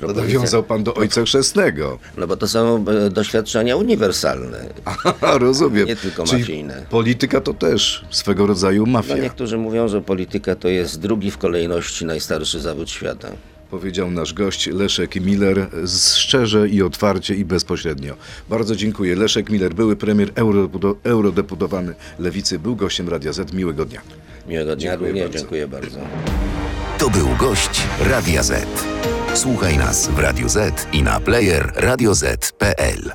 To 0.00 0.06
nawiązał 0.06 0.62
pan 0.62 0.84
do 0.84 0.94
Ojca 0.94 1.24
Chrzestnego. 1.24 1.98
No 2.16 2.26
bo 2.26 2.36
to 2.36 2.48
są 2.48 2.84
e, 3.06 3.10
doświadczenia 3.10 3.76
uniwersalne. 3.76 4.66
Aha, 4.84 5.38
rozumiem. 5.38 5.86
Nie 5.86 5.96
tylko 5.96 6.24
Czyli 6.24 6.40
mafijne. 6.40 6.86
Polityka 6.90 7.40
to 7.40 7.54
też 7.54 8.04
swego 8.10 8.46
rodzaju 8.46 8.86
mafia. 8.86 9.16
No 9.16 9.22
niektórzy 9.22 9.58
mówią, 9.58 9.88
że 9.88 10.00
polityka 10.00 10.56
to 10.56 10.68
jest 10.68 11.00
drugi 11.00 11.30
w 11.30 11.38
kolejności 11.38 12.04
najstarszy 12.04 12.60
zawód 12.60 12.90
świata. 12.90 13.28
Powiedział 13.70 14.10
nasz 14.10 14.34
gość 14.34 14.66
Leszek 14.66 15.14
Miller 15.20 15.68
z- 15.84 16.14
szczerze 16.14 16.68
i 16.68 16.82
otwarcie 16.82 17.34
i 17.34 17.44
bezpośrednio. 17.44 18.14
Bardzo 18.48 18.76
dziękuję. 18.76 19.16
Leszek 19.16 19.50
Miller, 19.50 19.74
były 19.74 19.96
premier 19.96 20.32
eurodeputo- 20.32 20.94
eurodeputowany 21.04 21.94
Lewicy, 22.18 22.58
był 22.58 22.76
gościem 22.76 23.08
Radia 23.08 23.32
Z. 23.32 23.52
Miłego 23.52 23.84
dnia. 23.84 24.00
Miłego 24.48 24.76
dnia 24.76 24.90
Dziękuję 24.90 25.08
również, 25.10 25.24
bardzo. 25.28 25.38
dziękuję 25.38 25.68
bardzo. 25.68 25.98
To 26.98 27.10
był 27.10 27.28
gość 27.38 27.82
Radia 28.00 28.42
Z. 28.42 28.66
Słuchaj 29.34 29.78
nas 29.78 30.08
w 30.08 30.18
Radio 30.18 30.48
Z 30.48 30.86
i 30.92 31.02
na 31.02 31.20
player 31.20 31.72
radioz.pl. 31.76 33.10